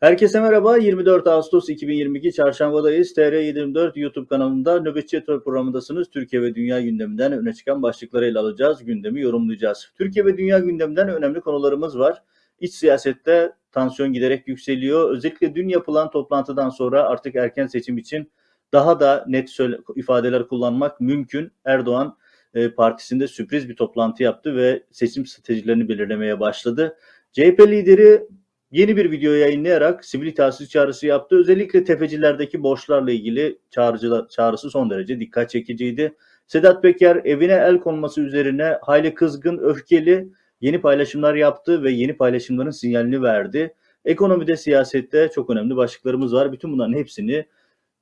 Herkese 0.00 0.40
merhaba. 0.40 0.76
24 0.76 1.26
Ağustos 1.26 1.68
2022 1.68 2.32
Çarşamba'dayız. 2.32 3.12
TR724 3.12 4.00
YouTube 4.00 4.26
kanalında 4.26 4.80
Nöbetçi 4.80 5.16
Yatırım 5.16 5.42
programındasınız. 5.42 6.10
Türkiye 6.10 6.42
ve 6.42 6.54
dünya 6.54 6.80
gündeminden 6.80 7.32
öne 7.32 7.52
çıkan 7.52 7.82
başlıkları 7.82 8.26
ele 8.26 8.38
alacağız. 8.38 8.84
Gündemi 8.84 9.20
yorumlayacağız. 9.20 9.92
Türkiye 9.98 10.24
ve 10.24 10.38
dünya 10.38 10.58
gündeminden 10.58 11.08
önemli 11.08 11.40
konularımız 11.40 11.98
var. 11.98 12.22
İç 12.60 12.74
siyasette 12.74 13.52
tansiyon 13.72 14.12
giderek 14.12 14.48
yükseliyor. 14.48 15.10
Özellikle 15.10 15.54
dün 15.54 15.68
yapılan 15.68 16.10
toplantıdan 16.10 16.68
sonra 16.70 17.02
artık 17.02 17.36
erken 17.36 17.66
seçim 17.66 17.98
için 17.98 18.32
daha 18.72 19.00
da 19.00 19.24
net 19.28 19.56
ifadeler 19.96 20.48
kullanmak 20.48 21.00
mümkün. 21.00 21.52
Erdoğan 21.64 22.16
e, 22.54 22.70
partisinde 22.70 23.28
sürpriz 23.28 23.68
bir 23.68 23.76
toplantı 23.76 24.22
yaptı 24.22 24.56
ve 24.56 24.82
seçim 24.90 25.26
stratejilerini 25.26 25.88
belirlemeye 25.88 26.40
başladı. 26.40 26.96
CHP 27.32 27.60
lideri 27.60 28.26
yeni 28.70 28.96
bir 28.96 29.10
video 29.10 29.32
yayınlayarak 29.32 30.04
sivil 30.04 30.26
itaatsizlik 30.26 30.70
çağrısı 30.70 31.06
yaptı. 31.06 31.36
Özellikle 31.36 31.84
tefecilerdeki 31.84 32.62
borçlarla 32.62 33.10
ilgili 33.10 33.58
çağrıcı, 33.70 34.26
çağrısı 34.30 34.70
son 34.70 34.90
derece 34.90 35.20
dikkat 35.20 35.50
çekiciydi. 35.50 36.16
Sedat 36.46 36.82
Peker 36.82 37.20
evine 37.24 37.52
el 37.52 37.78
konması 37.78 38.20
üzerine 38.20 38.78
hayli 38.82 39.14
kızgın, 39.14 39.58
öfkeli 39.58 40.28
yeni 40.60 40.80
paylaşımlar 40.80 41.34
yaptı 41.34 41.82
ve 41.82 41.90
yeni 41.90 42.16
paylaşımların 42.16 42.70
sinyalini 42.70 43.22
verdi. 43.22 43.74
Ekonomide, 44.04 44.56
siyasette 44.56 45.30
çok 45.34 45.50
önemli 45.50 45.76
başlıklarımız 45.76 46.34
var. 46.34 46.52
Bütün 46.52 46.72
bunların 46.72 46.92
hepsini 46.92 47.46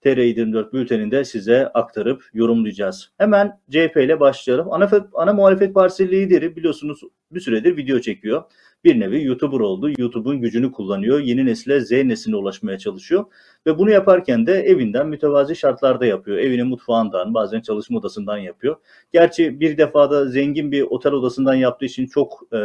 TR24 0.04 0.72
bülteninde 0.72 1.24
size 1.24 1.66
aktarıp 1.66 2.24
yorumlayacağız. 2.34 3.12
Hemen 3.18 3.60
CHP 3.70 3.96
ile 3.96 4.20
başlayalım. 4.20 4.72
Ana, 4.72 4.90
ana 5.14 5.32
muhalefet 5.32 5.74
partisi 5.74 6.10
lideri 6.10 6.56
biliyorsunuz 6.56 7.00
bir 7.32 7.40
süredir 7.40 7.76
video 7.76 8.00
çekiyor 8.00 8.44
bir 8.84 9.00
nevi 9.00 9.24
YouTuber 9.24 9.60
oldu. 9.60 9.90
YouTube'un 9.98 10.40
gücünü 10.40 10.72
kullanıyor. 10.72 11.20
Yeni 11.20 11.46
nesile 11.46 11.80
Z 11.80 11.90
nesline 11.90 12.36
ulaşmaya 12.36 12.78
çalışıyor. 12.78 13.24
Ve 13.66 13.78
bunu 13.78 13.90
yaparken 13.90 14.46
de 14.46 14.52
evinden 14.52 15.08
mütevazi 15.08 15.56
şartlarda 15.56 16.06
yapıyor. 16.06 16.38
Evinin 16.38 16.66
mutfağından 16.66 17.34
bazen 17.34 17.60
çalışma 17.60 17.98
odasından 17.98 18.38
yapıyor. 18.38 18.76
Gerçi 19.12 19.60
bir 19.60 19.78
defada 19.78 20.26
zengin 20.26 20.72
bir 20.72 20.82
otel 20.82 21.12
odasından 21.12 21.54
yaptığı 21.54 21.84
için 21.84 22.06
çok 22.06 22.40
e, 22.52 22.58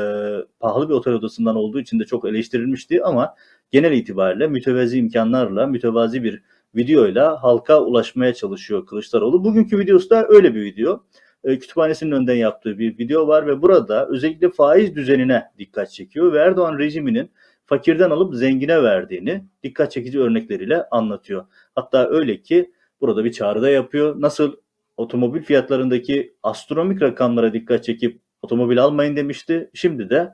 pahalı 0.59 0.89
bir 0.89 0.93
otel 0.93 1.13
odasından 1.13 1.55
olduğu 1.55 1.79
için 1.79 1.99
de 1.99 2.05
çok 2.05 2.25
eleştirilmişti 2.25 3.03
ama 3.03 3.35
genel 3.71 3.91
itibariyle 3.91 4.47
mütevazi 4.47 4.97
imkanlarla 4.97 5.67
mütevazi 5.67 6.23
bir 6.23 6.41
videoyla 6.75 7.43
halka 7.43 7.81
ulaşmaya 7.81 8.33
çalışıyor 8.33 8.85
Kılıçdaroğlu. 8.85 9.43
Bugünkü 9.43 9.79
videosu 9.79 10.09
da 10.09 10.25
öyle 10.29 10.55
bir 10.55 10.61
video. 10.61 11.03
E, 11.43 11.59
kütüphanesinin 11.59 12.11
önden 12.11 12.35
yaptığı 12.35 12.79
bir 12.79 12.97
video 12.97 13.27
var 13.27 13.47
ve 13.47 13.61
burada 13.61 14.07
özellikle 14.07 14.49
faiz 14.49 14.95
düzenine 14.95 15.43
dikkat 15.57 15.91
çekiyor 15.91 16.33
ve 16.33 16.39
Erdoğan 16.39 16.79
rejiminin 16.79 17.31
fakirden 17.65 18.09
alıp 18.09 18.35
zengine 18.35 18.83
verdiğini 18.83 19.45
dikkat 19.63 19.91
çekici 19.91 20.19
örnekleriyle 20.19 20.83
anlatıyor. 20.91 21.45
Hatta 21.75 22.09
öyle 22.09 22.41
ki 22.41 22.71
burada 23.01 23.25
bir 23.25 23.31
çağrıda 23.31 23.69
yapıyor. 23.69 24.21
Nasıl 24.21 24.55
otomobil 24.97 25.41
fiyatlarındaki 25.41 26.35
astronomik 26.43 27.01
rakamlara 27.01 27.53
dikkat 27.53 27.83
çekip 27.83 28.19
otomobil 28.41 28.83
almayın 28.83 29.15
demişti. 29.15 29.69
Şimdi 29.73 30.09
de 30.09 30.33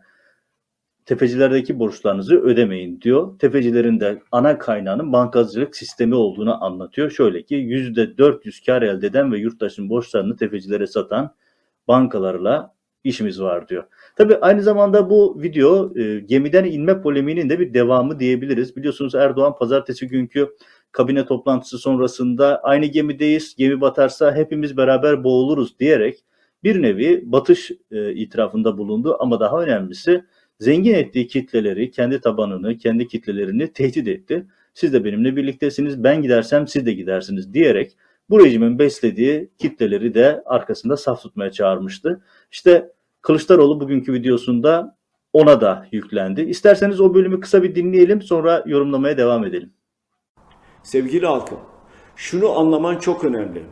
tefecilerdeki 1.10 1.80
borçlarınızı 1.80 2.42
ödemeyin 2.42 3.02
diyor. 3.02 3.40
Tefecilerin 3.40 4.00
de 4.00 4.22
ana 4.32 4.58
kaynağının 4.58 5.14
bankacılık 5.14 5.76
sistemi 5.76 6.16
olduğunu 6.16 6.64
anlatıyor. 6.64 7.12
Şöyle 7.12 7.44
ki 7.44 7.56
%400 7.56 8.66
kar 8.66 8.82
elde 8.82 9.08
eden 9.08 9.32
ve 9.32 9.38
yurttaşın 9.38 9.90
borçlarını 9.90 10.38
tefecilere 10.38 10.88
satan 10.88 11.36
bankalarla 11.88 12.74
işimiz 13.04 13.42
var 13.42 13.68
diyor. 13.68 13.84
Tabi 14.16 14.36
aynı 14.36 14.64
zamanda 14.64 15.10
bu 15.10 15.42
video 15.42 16.00
e, 16.00 16.20
gemiden 16.20 16.66
inme 16.66 17.02
polemiğinin 17.02 17.50
de 17.50 17.60
bir 17.60 17.74
devamı 17.74 18.20
diyebiliriz. 18.20 18.76
Biliyorsunuz 18.76 19.16
Erdoğan 19.16 19.56
pazartesi 19.56 20.08
günkü 20.08 20.50
kabine 20.92 21.26
toplantısı 21.26 21.78
sonrasında 21.78 22.60
aynı 22.64 22.86
gemideyiz, 22.86 23.56
gemi 23.58 23.82
batarsa 23.82 24.36
hepimiz 24.36 24.78
beraber 24.78 25.24
boğuluruz 25.24 25.80
diyerek 25.80 26.24
bir 26.64 26.82
nevi 26.82 27.24
batış 27.26 27.72
e, 27.92 28.14
itirafında 28.14 28.78
bulundu 28.78 29.18
ama 29.20 29.40
daha 29.40 29.62
önemlisi 29.62 30.24
zengin 30.60 30.94
ettiği 30.94 31.28
kitleleri, 31.28 31.92
kendi 31.92 32.22
tabanını, 32.22 32.78
kendi 32.78 33.08
kitlelerini 33.08 33.74
tehdit 33.74 34.08
etti. 34.08 34.46
Siz 34.74 34.94
de 34.94 35.06
benimle 35.06 35.36
birliktesiniz, 35.36 36.04
ben 36.04 36.22
gidersem 36.22 36.68
siz 36.68 36.86
de 36.86 36.94
gidersiniz 36.94 37.54
diyerek 37.54 37.98
bu 38.30 38.46
rejimin 38.46 38.80
beslediği 38.80 39.50
kitleleri 39.58 40.14
de 40.14 40.44
arkasında 40.46 40.98
saf 40.98 41.22
tutmaya 41.22 41.52
çağırmıştı. 41.52 42.22
İşte 42.52 42.92
Kılıçdaroğlu 43.22 43.80
bugünkü 43.80 44.14
videosunda 44.14 44.98
ona 45.34 45.62
da 45.62 45.88
yüklendi. 45.92 46.42
İsterseniz 46.42 47.02
o 47.02 47.14
bölümü 47.14 47.40
kısa 47.40 47.64
bir 47.64 47.76
dinleyelim 47.76 48.22
sonra 48.22 48.64
yorumlamaya 48.66 49.18
devam 49.18 49.46
edelim. 49.46 49.74
Sevgili 50.84 51.26
halkım, 51.26 51.60
şunu 52.16 52.60
anlaman 52.60 53.00
çok 53.00 53.26
önemli. 53.26 53.64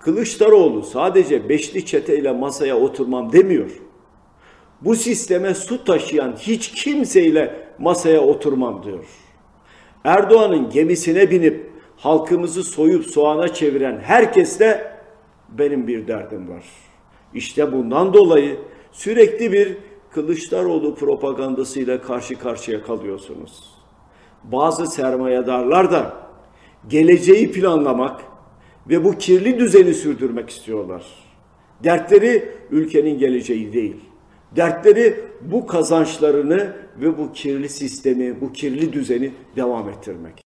Kılıçdaroğlu 0.00 0.82
sadece 0.82 1.48
beşli 1.48 1.86
çeteyle 1.86 2.32
masaya 2.32 2.76
oturmam 2.76 3.32
demiyor 3.32 3.70
bu 4.84 4.94
sisteme 4.94 5.54
su 5.54 5.84
taşıyan 5.84 6.36
hiç 6.38 6.72
kimseyle 6.72 7.68
masaya 7.78 8.20
oturmam 8.20 8.82
diyor. 8.82 9.04
Erdoğan'ın 10.04 10.70
gemisine 10.70 11.30
binip 11.30 11.70
halkımızı 11.96 12.62
soyup 12.62 13.06
soğana 13.06 13.48
çeviren 13.48 13.98
herkesle 13.98 14.94
benim 15.48 15.86
bir 15.86 16.08
derdim 16.08 16.48
var. 16.48 16.64
İşte 17.34 17.72
bundan 17.72 18.14
dolayı 18.14 18.56
sürekli 18.92 19.52
bir 19.52 19.76
Kılıçdaroğlu 20.10 20.94
propagandasıyla 20.94 22.02
karşı 22.02 22.38
karşıya 22.38 22.82
kalıyorsunuz. 22.82 23.74
Bazı 24.44 24.86
sermayedarlar 24.86 25.92
da 25.92 26.16
geleceği 26.88 27.52
planlamak 27.52 28.20
ve 28.88 29.04
bu 29.04 29.18
kirli 29.18 29.58
düzeni 29.58 29.94
sürdürmek 29.94 30.50
istiyorlar. 30.50 31.04
Dertleri 31.84 32.48
ülkenin 32.70 33.18
geleceği 33.18 33.72
değil 33.72 33.96
Dertleri 34.56 35.20
bu 35.40 35.66
kazançlarını 35.66 36.72
ve 37.00 37.18
bu 37.18 37.32
kirli 37.32 37.68
sistemi, 37.68 38.40
bu 38.40 38.52
kirli 38.52 38.92
düzeni 38.92 39.32
devam 39.56 39.88
ettirmek. 39.88 40.44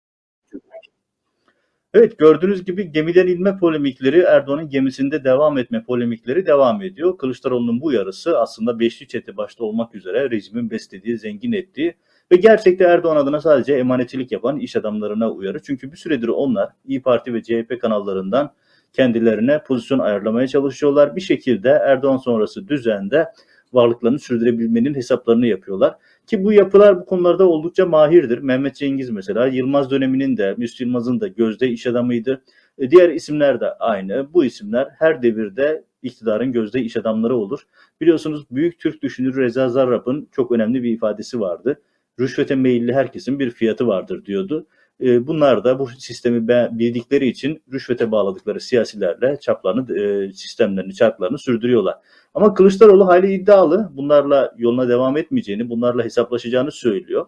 Evet 1.94 2.18
gördüğünüz 2.18 2.66
gibi 2.66 2.91
gemiden 2.91 3.28
inme 3.28 3.57
polemikleri 3.57 4.19
Erdoğan'ın 4.19 4.69
gemisinde 4.69 5.23
devam 5.23 5.57
etme 5.57 5.84
polemikleri 5.84 6.45
devam 6.45 6.81
ediyor. 6.81 7.18
Kılıçdaroğlu'nun 7.18 7.81
bu 7.81 7.91
yarısı 7.91 8.40
aslında 8.40 8.79
beşli 8.79 9.07
çete 9.07 9.38
başta 9.38 9.63
olmak 9.63 9.95
üzere 9.95 10.31
rejimin 10.31 10.69
beslediği, 10.69 11.18
zengin 11.18 11.51
ettiği 11.51 11.95
ve 12.31 12.35
gerçekte 12.35 12.84
Erdoğan 12.84 13.16
adına 13.16 13.41
sadece 13.41 13.74
emanetçilik 13.74 14.31
yapan 14.31 14.59
iş 14.59 14.75
adamlarına 14.75 15.31
uyarı. 15.31 15.62
Çünkü 15.63 15.91
bir 15.91 15.97
süredir 15.97 16.28
onlar 16.28 16.69
İyi 16.85 17.01
Parti 17.01 17.34
ve 17.34 17.44
CHP 17.44 17.81
kanallarından 17.81 18.53
kendilerine 18.94 19.63
pozisyon 19.63 20.00
ayarlamaya 20.00 20.47
çalışıyorlar. 20.47 21.16
Bir 21.16 21.22
şekilde 21.22 21.69
Erdoğan 21.69 22.18
sonrası 22.18 22.68
düzende 22.68 23.28
varlıklarını 23.77 24.19
sürdürebilmenin 24.19 24.95
hesaplarını 24.95 25.47
yapıyorlar. 25.47 25.95
Ki 26.27 26.43
bu 26.43 26.53
yapılar 26.53 26.99
bu 26.99 27.05
konularda 27.05 27.49
oldukça 27.49 27.85
mahirdir. 27.85 28.38
Mehmet 28.38 28.75
Cengiz 28.75 29.09
mesela 29.09 29.47
Yılmaz 29.47 29.91
döneminin 29.91 30.38
de 30.38 30.55
Müslüm 30.57 30.88
Yılmaz'ın 30.88 31.21
da 31.21 31.27
gözde 31.27 31.69
iş 31.69 31.88
adamıydı. 31.88 32.43
E, 32.77 32.91
diğer 32.91 33.09
isimler 33.09 33.59
de 33.59 33.73
aynı. 33.73 34.33
Bu 34.33 34.45
isimler 34.45 34.88
her 34.99 35.21
devirde 35.21 35.83
iktidarın 36.03 36.51
gözde 36.51 36.81
iş 36.81 36.97
adamları 36.97 37.35
olur. 37.35 37.59
Biliyorsunuz 38.01 38.45
büyük 38.51 38.79
Türk 38.79 39.03
düşünürü 39.03 39.41
Reza 39.41 39.69
Zarrab'ın 39.69 40.29
çok 40.31 40.51
önemli 40.51 40.83
bir 40.83 40.91
ifadesi 40.91 41.39
vardı. 41.39 41.81
Rüşvete 42.19 42.55
meyilli 42.55 42.94
herkesin 42.94 43.39
bir 43.39 43.51
fiyatı 43.51 43.88
vardır 43.88 44.25
diyordu. 44.25 44.67
E, 45.02 45.28
bunlar 45.28 45.63
da 45.63 45.80
bu 45.80 45.88
sistemi 45.88 46.47
bildikleri 46.47 47.28
için 47.28 47.63
rüşvete 47.74 48.12
bağladıkları 48.12 48.59
siyasilerle 48.59 49.40
çaplarını, 49.40 50.00
e, 50.00 50.34
sistemlerini, 50.34 50.94
çarklarını 50.94 51.38
sürdürüyorlar. 51.38 51.96
Ama 52.33 52.54
Kılıçdaroğlu 52.54 53.07
hayli 53.07 53.33
iddialı. 53.33 53.92
Bunlarla 53.94 54.56
yoluna 54.57 54.89
devam 54.89 55.18
etmeyeceğini, 55.18 55.69
bunlarla 55.69 56.04
hesaplaşacağını 56.04 56.71
söylüyor. 56.71 57.25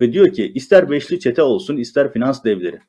Ve 0.00 0.12
diyor 0.12 0.32
ki 0.32 0.52
ister 0.54 0.90
beşli 0.90 1.20
çete 1.20 1.42
olsun 1.42 1.76
ister 1.76 2.12
finans 2.12 2.44
devleri. 2.44 2.80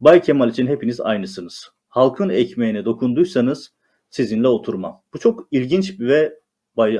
Bay 0.00 0.22
Kemal 0.22 0.50
için 0.50 0.66
hepiniz 0.66 1.00
aynısınız. 1.00 1.70
Halkın 1.88 2.28
ekmeğine 2.28 2.84
dokunduysanız 2.84 3.72
sizinle 4.10 4.48
oturmam. 4.48 5.02
Bu 5.14 5.18
çok 5.18 5.48
ilginç 5.50 6.00
ve 6.00 6.40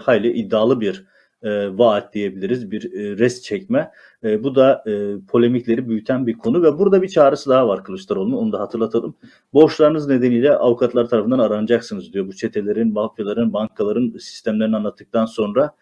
hayli 0.00 0.32
iddialı 0.32 0.80
bir 0.80 1.04
e, 1.44 1.78
vaat 1.78 2.14
diyebiliriz, 2.14 2.70
bir 2.70 2.92
e, 2.92 3.18
rest 3.18 3.44
çekme. 3.44 3.90
E, 4.24 4.44
bu 4.44 4.54
da 4.54 4.84
e, 4.86 4.92
polemikleri 5.28 5.88
büyüten 5.88 6.26
bir 6.26 6.38
konu 6.38 6.62
ve 6.62 6.78
burada 6.78 7.02
bir 7.02 7.08
çağrısı 7.08 7.50
daha 7.50 7.68
var 7.68 7.84
Kılıçdaroğlu'nun, 7.84 8.36
onu 8.36 8.52
da 8.52 8.60
hatırlatalım. 8.60 9.14
Borçlarınız 9.52 10.08
nedeniyle 10.08 10.56
avukatlar 10.56 11.08
tarafından 11.08 11.38
aranacaksınız 11.38 12.12
diyor. 12.12 12.26
Bu 12.26 12.32
çetelerin, 12.32 12.92
mafyaların, 12.92 13.52
bankaların 13.52 14.18
sistemlerini 14.18 14.76
anlattıktan 14.76 15.26
sonra 15.26 15.74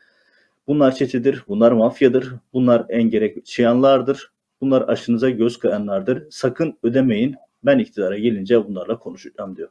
bunlar 0.67 0.95
çetedir, 0.95 1.45
bunlar 1.49 1.73
mafyadır, 1.73 2.35
bunlar 2.53 2.87
en 2.89 3.03
gerek 3.03 3.47
çıyanlardır, 3.47 4.33
bunlar 4.61 4.89
aşınıza 4.89 5.31
göz 5.31 5.59
kayanlardır. 5.59 6.23
Sakın 6.31 6.79
ödemeyin, 6.83 7.37
ben 7.65 7.79
iktidara 7.79 8.19
gelince 8.19 8.69
bunlarla 8.69 8.99
konuşacağım 8.99 9.57
diyor. 9.57 9.69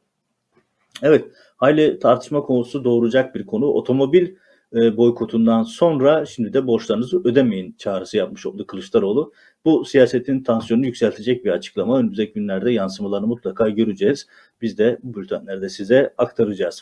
Evet, 1.04 1.26
hayli 1.58 2.00
tartışma 2.00 2.42
konusu 2.42 2.84
doğuracak 2.84 3.36
bir 3.36 3.46
konu. 3.46 3.66
Otomobil 3.66 4.36
e, 4.76 4.98
boykotundan 4.98 5.64
sonra 5.64 6.26
şimdi 6.26 6.54
de 6.54 6.68
borçlarınızı 6.68 7.22
ödemeyin 7.24 7.76
çağrısı 7.78 8.18
yapmış 8.18 8.46
oldu 8.46 8.68
Kılıçdaroğlu. 8.68 9.34
Bu 9.66 9.86
siyasetin 9.86 10.44
tansiyonunu 10.44 10.86
yükseltecek 10.86 11.46
bir 11.46 11.52
açıklama. 11.52 12.00
Önümüzdeki 12.00 12.34
günlerde 12.34 12.72
yansımalarını 12.72 13.28
mutlaka 13.28 13.70
göreceğiz. 13.70 14.28
Biz 14.62 14.78
de 14.78 14.98
bu 15.04 15.22
bültenlerde 15.22 15.70
size 15.70 16.14
aktaracağız. 16.18 16.82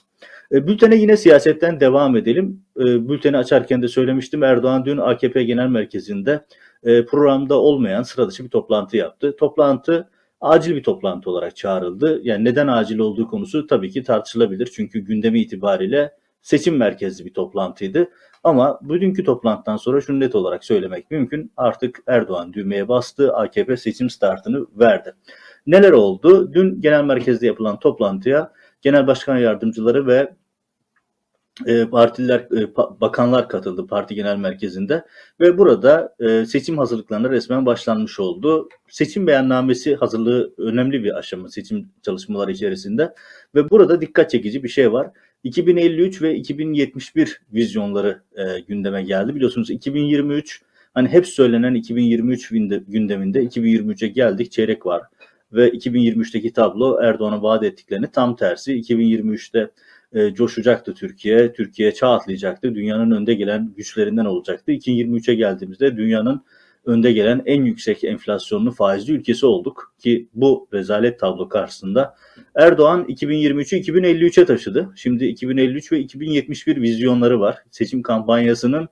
E, 0.52 0.68
bültene 0.68 0.96
yine 0.96 1.18
siyasetten 1.18 1.80
devam 1.80 2.16
edelim. 2.16 2.64
E, 2.80 3.10
bülteni 3.10 3.38
açarken 3.38 3.82
de 3.82 3.88
söylemiştim. 3.88 4.44
Erdoğan 4.44 4.86
dün 4.86 4.98
AKP 4.98 5.44
Genel 5.44 5.68
Merkezi'nde 5.68 6.46
e, 6.84 7.06
programda 7.06 7.60
olmayan 7.60 8.04
sıra 8.04 8.28
dışı 8.28 8.44
bir 8.44 8.50
toplantı 8.50 8.98
yaptı. 8.98 9.36
Toplantı 9.40 10.10
acil 10.42 10.76
bir 10.76 10.84
toplantı 10.84 11.30
olarak 11.30 11.56
çağrıldı. 11.56 12.22
Yani 12.24 12.46
neden 12.46 12.68
acil 12.68 13.00
olduğu 13.00 13.28
konusu 13.28 13.68
tabii 13.68 13.92
ki 13.92 14.04
tartışılabilir. 14.04 14.70
Çünkü 14.76 15.00
gündemi 15.00 15.42
itibariyle 15.42 16.12
seçim 16.42 16.78
merkezli 16.78 17.26
bir 17.26 17.34
toplantıydı. 17.34 18.10
Ama 18.44 18.80
bugünkü 18.82 19.24
toplantıdan 19.24 19.78
sonra 19.78 20.02
şunu 20.02 20.20
net 20.20 20.36
olarak 20.36 20.64
söylemek 20.64 21.12
mümkün. 21.12 21.52
Artık 21.58 22.00
Erdoğan 22.08 22.54
düğmeye 22.54 22.88
bastı, 22.88 23.34
AKP 23.36 23.78
seçim 23.78 24.10
startını 24.10 24.66
verdi. 24.80 25.14
Neler 25.68 25.92
oldu? 25.92 26.54
Dün 26.54 26.82
genel 26.82 27.04
merkezde 27.04 27.48
yapılan 27.48 27.80
toplantıya 27.80 28.52
genel 28.82 29.08
başkan 29.08 29.38
yardımcıları 29.38 30.08
ve 30.08 30.34
e, 31.66 31.86
partiler, 31.86 32.40
e, 32.40 32.76
bakanlar 32.76 33.50
katıldı 33.50 33.88
parti 33.88 34.16
genel 34.16 34.38
merkezinde 34.38 35.06
ve 35.40 35.58
burada 35.58 36.16
e, 36.20 36.46
seçim 36.46 36.78
hazırlıklarına 36.78 37.30
resmen 37.30 37.66
başlanmış 37.66 38.20
oldu. 38.20 38.70
Seçim 38.90 39.28
beyannamesi 39.28 39.96
hazırlığı 39.96 40.54
önemli 40.58 41.04
bir 41.04 41.18
aşama 41.18 41.50
seçim 41.50 41.90
çalışmaları 42.02 42.52
içerisinde 42.52 43.14
ve 43.56 43.70
burada 43.70 44.02
dikkat 44.02 44.30
çekici 44.30 44.64
bir 44.64 44.70
şey 44.70 44.92
var. 44.94 45.12
2053 45.44 46.22
ve 46.22 46.36
2071 46.36 47.42
vizyonları 47.54 48.22
e, 48.36 48.60
gündeme 48.60 49.04
geldi. 49.04 49.36
Biliyorsunuz 49.36 49.70
2023 49.70 50.62
hani 50.94 51.08
hep 51.08 51.28
söylenen 51.28 51.74
2023 51.74 52.50
gündeminde 52.88 53.44
2023'e 53.44 54.08
geldik 54.08 54.52
çeyrek 54.52 54.86
var 54.86 55.02
ve 55.54 55.70
2023'teki 55.70 56.54
tablo 56.54 57.00
Erdoğan'a 57.02 57.44
vaat 57.44 57.64
ettiklerini 57.64 58.12
tam 58.12 58.36
tersi 58.36 58.74
2023'te 58.74 59.72
e, 60.14 60.34
coşacaktı 60.34 60.94
Türkiye. 60.94 61.54
Türkiye 61.54 61.94
çağ 61.94 62.14
atlayacaktı. 62.14 62.76
Dünyanın 62.76 63.12
önde 63.12 63.34
gelen 63.34 63.74
güçlerinden 63.78 64.26
olacaktı. 64.26 64.72
2023'e 64.72 65.36
geldiğimizde 65.36 65.98
dünyanın 65.98 66.42
önde 66.90 67.12
gelen 67.12 67.44
en 67.46 67.64
yüksek 67.64 68.04
enflasyonlu 68.04 68.72
faizli 68.72 69.14
ülkesi 69.14 69.46
olduk 69.46 69.94
ki 70.00 70.30
bu 70.34 70.68
rezalet 70.74 71.20
tablo 71.20 71.50
karşısında 71.50 72.16
Erdoğan 72.56 73.04
2023'ü 73.04 73.78
2053'e 73.80 74.46
taşıdı. 74.46 74.90
Şimdi 74.96 75.26
2053 75.26 75.92
ve 75.92 76.00
2071 76.00 76.82
vizyonları 76.82 77.40
var. 77.40 77.58
Seçim 77.72 78.02
kampanyasının 78.02 78.90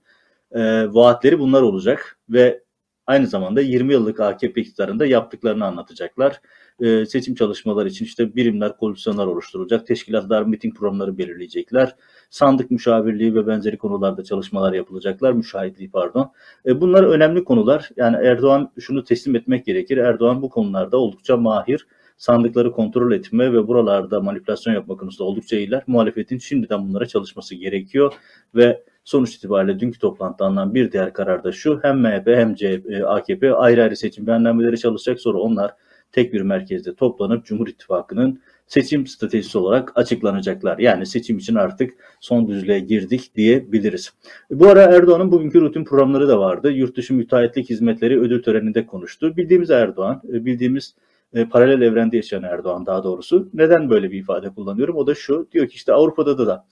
e, 0.52 0.94
vaatleri 0.94 1.40
bunlar 1.40 1.62
olacak 1.62 2.20
ve 2.30 2.62
aynı 3.08 3.28
zamanda 3.28 3.62
20 3.62 3.94
yıllık 3.94 4.20
AKP 4.20 4.62
iktidarında 4.62 5.06
yaptıklarını 5.06 5.66
anlatacaklar 5.66 6.42
e, 6.80 7.06
seçim 7.06 7.36
çalışmaları 7.36 7.88
için 7.88 8.06
işte 8.06 8.36
birimler, 8.36 8.78
komisyonlar 8.78 9.28
oluşturulacak, 9.28 9.88
teşkilatlar 9.88 10.44
miting 10.44 10.76
programları 10.78 11.18
belirleyecekler, 11.18 11.96
sandık 12.30 12.72
müşavirliği 12.72 13.36
ve 13.36 13.48
benzeri 13.48 13.78
konularda 13.78 14.24
çalışmalar 14.24 14.74
yapılacaklar, 14.74 15.32
müşahitliği 15.32 15.92
pardon. 15.92 16.32
E, 16.66 16.82
bunlar 16.82 17.04
önemli 17.04 17.44
konular. 17.44 17.90
Yani 17.98 18.28
Erdoğan 18.28 18.72
şunu 18.80 19.04
teslim 19.04 19.36
etmek 19.36 19.66
gerekir. 19.66 19.98
Erdoğan 19.98 20.42
bu 20.42 20.50
konularda 20.50 20.98
oldukça 20.98 21.38
mahir 21.38 21.88
sandıkları 22.18 22.72
kontrol 22.72 23.12
etme 23.12 23.54
ve 23.54 23.68
buralarda 23.68 24.22
manipülasyon 24.22 24.74
yapma 24.74 24.98
konusunda 24.98 25.30
oldukça 25.30 25.58
iyiler. 25.58 25.84
Muhalefetin 25.88 26.38
şimdiden 26.38 26.88
bunlara 26.88 27.06
çalışması 27.06 27.56
gerekiyor 27.56 28.14
ve 28.56 28.84
sonuç 29.08 29.36
itibariyle 29.36 29.80
dünkü 29.80 30.00
toplantıda 30.00 30.46
alınan 30.46 30.74
bir 30.74 30.92
diğer 30.92 31.14
karar 31.14 31.44
da 31.44 31.52
şu. 31.52 31.80
Hem 31.84 32.00
MHP 32.00 32.28
hem 32.28 32.56
CHP, 32.56 33.04
AKP 33.06 33.54
ayrı 33.54 33.84
ayrı 33.84 33.96
seçim 33.96 34.28
beyannameleri 34.28 34.78
çalışacak. 34.78 35.20
Sonra 35.20 35.38
onlar 35.38 35.72
tek 36.12 36.34
bir 36.34 36.42
merkezde 36.42 36.96
toplanıp 36.96 37.46
Cumhur 37.46 37.68
İttifakı'nın 37.68 38.42
seçim 38.68 39.08
stratejisi 39.08 39.58
olarak 39.58 39.92
açıklanacaklar. 39.96 40.78
Yani 40.78 41.06
seçim 41.06 41.38
için 41.38 41.56
artık 41.56 41.94
son 42.20 42.48
düzlüğe 42.48 42.80
girdik 42.80 43.36
diyebiliriz. 43.36 44.14
Bu 44.52 44.68
ara 44.68 44.82
Erdoğan'ın 44.82 45.32
bugünkü 45.32 45.62
rutin 45.62 45.84
programları 45.84 46.28
da 46.28 46.40
vardı. 46.40 46.72
Yurt 46.72 46.98
dışı 46.98 47.14
müteahhitlik 47.14 47.70
hizmetleri 47.70 48.20
ödül 48.20 48.44
töreninde 48.44 48.86
konuştu. 48.86 49.38
Bildiğimiz 49.38 49.70
Erdoğan, 49.70 50.22
e, 50.30 50.46
bildiğimiz 50.46 50.96
e, 51.34 51.46
paralel 51.46 51.82
evrende 51.82 52.16
yaşayan 52.16 52.44
Erdoğan 52.44 52.86
daha 52.86 53.04
doğrusu. 53.04 53.50
Neden 53.54 53.90
böyle 53.90 54.12
bir 54.12 54.20
ifade 54.20 54.50
kullanıyorum? 54.50 54.96
O 54.96 55.08
da 55.08 55.16
şu, 55.16 55.48
diyor 55.52 55.68
ki 55.68 55.76
işte 55.76 55.94
Avrupa'da 55.94 56.38
da, 56.38 56.48
da 56.48 56.66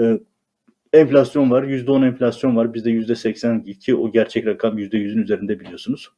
e, 0.00 0.20
enflasyon 0.92 1.50
var, 1.50 1.62
%10 1.62 2.06
enflasyon 2.06 2.56
var. 2.56 2.74
Bizde 2.74 2.90
%82 2.90 3.94
o 3.94 4.12
gerçek 4.12 4.46
rakam 4.46 4.78
%100'ün 4.78 5.22
üzerinde 5.22 5.60
biliyorsunuz. 5.60 6.08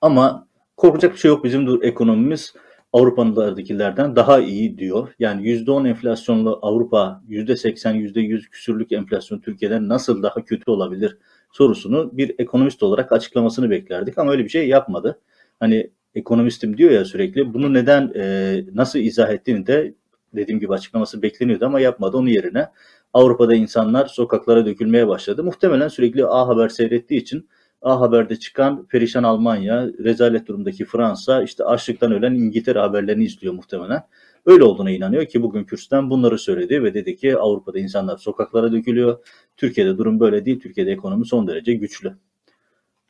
Ama 0.00 0.48
korkacak 0.76 1.12
bir 1.12 1.18
şey 1.18 1.28
yok 1.28 1.44
bizim 1.44 1.82
ekonomimiz 1.82 2.54
Avrupalılardakilerden 2.92 4.16
daha 4.16 4.40
iyi 4.40 4.78
diyor. 4.78 5.08
Yani 5.18 5.42
%10 5.42 5.88
enflasyonlu 5.88 6.58
Avrupa 6.62 7.22
%80 7.28 7.96
%100 7.96 8.50
küsürlük 8.50 8.92
enflasyon 8.92 9.38
Türkiye'den 9.38 9.88
nasıl 9.88 10.22
daha 10.22 10.44
kötü 10.44 10.70
olabilir 10.70 11.18
sorusunu 11.52 12.10
bir 12.12 12.34
ekonomist 12.38 12.82
olarak 12.82 13.12
açıklamasını 13.12 13.70
beklerdik 13.70 14.18
ama 14.18 14.30
öyle 14.30 14.44
bir 14.44 14.48
şey 14.48 14.68
yapmadı. 14.68 15.20
Hani 15.60 15.90
ekonomistim 16.14 16.78
diyor 16.78 16.90
ya 16.90 17.04
sürekli 17.04 17.54
bunu 17.54 17.74
neden 17.74 18.12
e, 18.16 18.64
nasıl 18.74 18.98
izah 18.98 19.30
ettiğini 19.30 19.66
de 19.66 19.94
dediğim 20.34 20.60
gibi 20.60 20.72
açıklaması 20.72 21.22
bekleniyordu 21.22 21.66
ama 21.66 21.80
yapmadı. 21.80 22.16
Onun 22.16 22.28
yerine 22.28 22.68
Avrupa'da 23.14 23.54
insanlar 23.54 24.06
sokaklara 24.06 24.66
dökülmeye 24.66 25.08
başladı. 25.08 25.44
Muhtemelen 25.44 25.88
sürekli 25.88 26.26
A 26.26 26.48
Haber 26.48 26.68
seyrettiği 26.68 27.20
için 27.20 27.48
A 27.82 28.00
Haber'de 28.00 28.36
çıkan 28.36 28.86
perişan 28.86 29.22
Almanya, 29.22 29.88
rezalet 30.04 30.46
durumdaki 30.46 30.84
Fransa, 30.84 31.42
işte 31.42 31.64
açlıktan 31.64 32.12
ölen 32.12 32.34
İngiltere 32.34 32.78
haberlerini 32.78 33.24
izliyor 33.24 33.54
muhtemelen. 33.54 34.02
Öyle 34.46 34.64
olduğuna 34.64 34.90
inanıyor 34.90 35.26
ki 35.26 35.42
bugün 35.42 35.64
Kürsü'den 35.64 36.10
bunları 36.10 36.38
söyledi 36.38 36.82
ve 36.82 36.94
dedi 36.94 37.16
ki 37.16 37.36
Avrupa'da 37.36 37.78
insanlar 37.78 38.16
sokaklara 38.16 38.72
dökülüyor. 38.72 39.18
Türkiye'de 39.56 39.98
durum 39.98 40.20
böyle 40.20 40.44
değil. 40.44 40.60
Türkiye'de 40.60 40.92
ekonomi 40.92 41.26
son 41.26 41.48
derece 41.48 41.74
güçlü. 41.74 42.14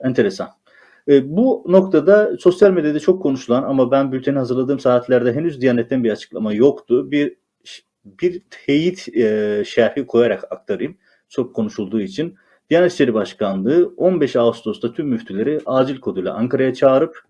Enteresan. 0.01 0.49
E, 1.09 1.37
bu 1.37 1.65
noktada 1.69 2.37
sosyal 2.39 2.71
medyada 2.71 3.01
çok 3.01 3.23
konuşulan 3.23 3.63
ama 3.63 3.91
ben 3.91 4.13
bülteni 4.13 4.39
hazırladığım 4.39 4.81
saatlerde 4.81 5.33
henüz 5.33 5.61
Diyanet'ten 5.61 6.05
bir 6.05 6.11
açıklama 6.11 6.53
yoktu. 6.53 7.11
Bir 7.11 7.37
bir 8.05 8.43
teyit 8.51 9.09
e, 9.17 9.63
şerhi 9.67 10.07
koyarak 10.07 10.53
aktarayım. 10.53 10.97
Çok 11.29 11.55
konuşulduğu 11.55 12.01
için. 12.01 12.35
Diyanet 12.71 12.93
İşleri 12.93 13.15
Başkanlığı 13.15 13.95
15 13.97 14.37
Ağustos'ta 14.37 14.93
tüm 14.93 15.09
müftüleri 15.09 15.61
acil 15.67 16.01
koduyla 16.01 16.35
Ankara'ya 16.35 16.75
çağırıp 16.75 17.25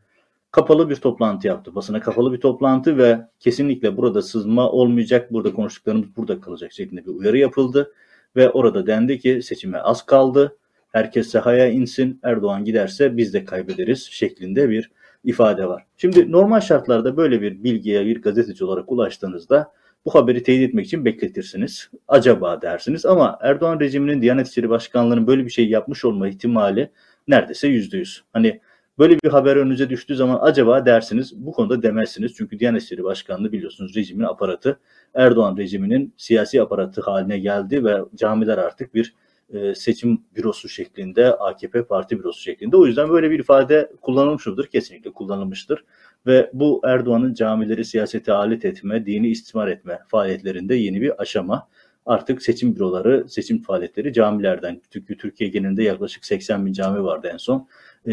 kapalı 0.50 0.90
bir 0.90 0.96
toplantı 0.96 1.46
yaptı. 1.46 1.74
Basına 1.74 2.00
kapalı 2.00 2.32
bir 2.32 2.40
toplantı 2.40 2.98
ve 2.98 3.20
kesinlikle 3.40 3.96
burada 3.96 4.22
sızma 4.22 4.70
olmayacak, 4.70 5.32
burada 5.32 5.52
konuştuklarımız 5.52 6.16
burada 6.16 6.40
kalacak 6.40 6.72
şeklinde 6.72 7.06
bir 7.06 7.10
uyarı 7.10 7.38
yapıldı. 7.38 7.92
Ve 8.36 8.50
orada 8.50 8.86
dendi 8.86 9.18
ki 9.18 9.42
seçime 9.42 9.78
az 9.78 10.06
kaldı, 10.06 10.56
herkes 10.92 11.28
sahaya 11.28 11.68
insin, 11.68 12.20
Erdoğan 12.22 12.64
giderse 12.64 13.16
biz 13.16 13.34
de 13.34 13.44
kaybederiz 13.44 14.08
şeklinde 14.10 14.70
bir 14.70 14.90
ifade 15.24 15.66
var. 15.66 15.86
Şimdi 15.96 16.32
normal 16.32 16.60
şartlarda 16.60 17.16
böyle 17.16 17.40
bir 17.40 17.64
bilgiye 17.64 18.06
bir 18.06 18.22
gazeteci 18.22 18.64
olarak 18.64 18.92
ulaştığınızda 18.92 19.72
bu 20.04 20.14
haberi 20.14 20.42
teyit 20.42 20.68
etmek 20.68 20.86
için 20.86 21.04
bekletirsiniz. 21.04 21.90
Acaba 22.08 22.62
dersiniz 22.62 23.06
ama 23.06 23.38
Erdoğan 23.40 23.80
rejiminin 23.80 24.22
Diyanet 24.22 24.48
İşleri 24.48 24.68
Başkanlığı'nın 24.68 25.26
böyle 25.26 25.44
bir 25.44 25.50
şey 25.50 25.68
yapmış 25.68 26.04
olma 26.04 26.28
ihtimali 26.28 26.90
neredeyse 27.28 27.68
yüzde 27.68 27.96
yüz. 27.96 28.24
Hani 28.32 28.60
böyle 28.98 29.18
bir 29.24 29.28
haber 29.28 29.56
önünüze 29.56 29.90
düştüğü 29.90 30.16
zaman 30.16 30.38
acaba 30.42 30.86
dersiniz 30.86 31.32
bu 31.46 31.52
konuda 31.52 31.82
demezsiniz. 31.82 32.34
Çünkü 32.36 32.58
Diyanet 32.58 32.82
İşleri 32.82 33.04
Başkanlığı 33.04 33.52
biliyorsunuz 33.52 33.96
rejimin 33.96 34.24
aparatı 34.24 34.78
Erdoğan 35.14 35.56
rejiminin 35.56 36.14
siyasi 36.16 36.62
aparatı 36.62 37.00
haline 37.00 37.38
geldi 37.38 37.84
ve 37.84 37.98
camiler 38.16 38.58
artık 38.58 38.94
bir 38.94 39.14
e, 39.52 39.74
seçim 39.74 40.24
bürosu 40.36 40.68
şeklinde, 40.68 41.34
AKP 41.34 41.84
parti 41.84 42.18
bürosu 42.18 42.40
şeklinde. 42.40 42.76
O 42.76 42.86
yüzden 42.86 43.10
böyle 43.10 43.30
bir 43.30 43.38
ifade 43.38 43.92
kullanılmış 44.00 44.46
mıdır? 44.46 44.66
Kesinlikle 44.66 45.12
kullanılmıştır. 45.12 45.84
Ve 46.26 46.50
bu 46.52 46.80
Erdoğan'ın 46.84 47.34
camileri 47.34 47.84
siyasete 47.84 48.32
alet 48.32 48.64
etme, 48.64 49.06
dini 49.06 49.28
istismar 49.28 49.68
etme 49.68 49.98
faaliyetlerinde 50.08 50.74
yeni 50.74 51.00
bir 51.00 51.22
aşama. 51.22 51.68
Artık 52.06 52.42
seçim 52.42 52.76
büroları, 52.76 53.28
seçim 53.28 53.62
faaliyetleri 53.62 54.12
camilerden. 54.12 54.80
Çünkü 54.90 55.16
Türkiye 55.16 55.50
genelinde 55.50 55.82
yaklaşık 55.82 56.24
80 56.24 56.66
bin 56.66 56.72
cami 56.72 57.04
vardı 57.04 57.30
en 57.32 57.36
son. 57.36 57.68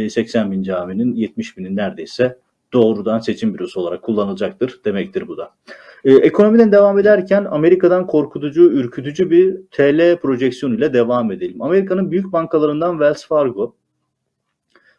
80 0.10 0.48
e, 0.48 0.52
bin 0.52 0.64
caminin 0.64 1.16
70 1.16 1.58
binin 1.58 1.76
neredeyse 1.76 2.38
doğrudan 2.74 3.20
seçim 3.20 3.54
bürosu 3.54 3.82
olarak 3.82 4.02
kullanılacaktır 4.02 4.82
demektir 4.86 5.28
bu 5.28 5.38
da. 5.38 5.52
Ee, 6.06 6.14
ekonomiden 6.14 6.72
devam 6.72 7.00
ederken 7.00 7.46
Amerika'dan 7.46 8.08
korkutucu, 8.08 8.64
ürkütücü 8.64 9.30
bir 9.30 9.58
TL 9.72 10.18
projeksiyonu 10.22 10.76
ile 10.76 10.94
devam 10.94 11.32
edelim. 11.32 11.62
Amerika'nın 11.62 12.12
büyük 12.12 12.32
bankalarından 12.32 12.92
Wells 12.92 13.26
Fargo 13.26 13.76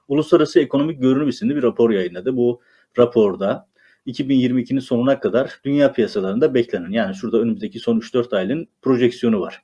Uluslararası 0.09 0.61
Ekonomik 0.61 1.01
Görünüm 1.01 1.29
isimli 1.29 1.57
bir 1.57 1.63
rapor 1.63 1.91
yayınladı. 1.91 2.37
Bu 2.37 2.61
raporda 2.99 3.69
2022'nin 4.07 4.81
sonuna 4.81 5.21
kadar 5.21 5.61
dünya 5.65 5.93
piyasalarında 5.93 6.55
beklenen 6.55 6.91
yani 6.91 7.15
şurada 7.15 7.39
önümüzdeki 7.39 7.79
son 7.79 8.01
3-4 8.01 8.37
ayın 8.37 8.69
projeksiyonu 8.83 9.41
var. 9.41 9.63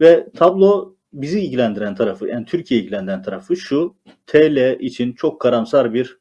Ve 0.00 0.28
tablo 0.36 0.94
bizi 1.12 1.40
ilgilendiren 1.40 1.94
tarafı 1.94 2.26
yani 2.28 2.44
Türkiye 2.44 2.80
ilgilendiren 2.80 3.22
tarafı 3.22 3.56
şu 3.56 3.96
TL 4.26 4.80
için 4.80 5.12
çok 5.12 5.40
karamsar 5.40 5.94
bir 5.94 6.18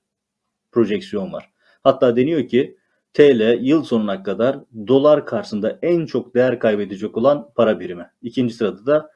projeksiyon 0.72 1.34
var. 1.34 1.52
Hatta 1.84 2.16
deniyor 2.16 2.48
ki 2.48 2.78
TL 3.14 3.58
yıl 3.62 3.84
sonuna 3.84 4.24
kadar 4.24 4.60
dolar 4.88 5.26
karşısında 5.26 5.80
en 5.82 6.06
çok 6.06 6.36
değer 6.36 6.60
kaybedecek 6.60 7.18
olan 7.18 7.50
para 7.56 7.80
birimi. 7.80 8.10
İkinci 8.22 8.54
sırada 8.54 8.86
da 8.86 9.12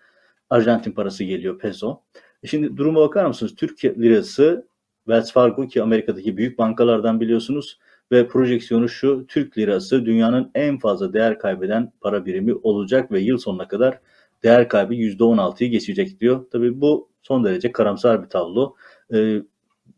Arjantin 0.50 0.92
parası 0.92 1.24
geliyor 1.24 1.60
peso. 1.60 2.02
E 2.44 2.48
şimdi 2.48 2.78
duruma 2.78 3.02
bakar 3.02 3.26
mısınız? 3.26 3.56
Türkiye 3.56 3.96
lirası 3.96 4.68
Wells 5.08 5.32
Fargo 5.32 5.68
ki 5.68 5.84
Amerika'daki 5.84 6.38
büyük 6.38 6.58
bankalardan 6.58 7.20
biliyorsunuz 7.20 7.80
ve 8.12 8.28
projeksiyonu 8.28 8.90
şu 8.90 9.26
Türk 9.28 9.58
lirası 9.58 10.06
dünyanın 10.06 10.52
en 10.56 10.78
fazla 10.78 11.14
değer 11.14 11.40
kaybeden 11.40 11.92
para 12.02 12.26
birimi 12.26 12.54
olacak 12.54 13.12
ve 13.12 13.20
yıl 13.20 13.38
sonuna 13.38 13.68
kadar 13.68 14.00
değer 14.44 14.70
kaybı 14.70 14.94
%16'yı 14.94 15.70
geçecek 15.70 16.20
diyor. 16.20 16.46
Tabii 16.52 16.82
bu 16.82 17.10
son 17.22 17.44
derece 17.44 17.72
karamsar 17.72 18.24
bir 18.24 18.30
tablo. 18.30 18.76
Ee, 19.14 19.42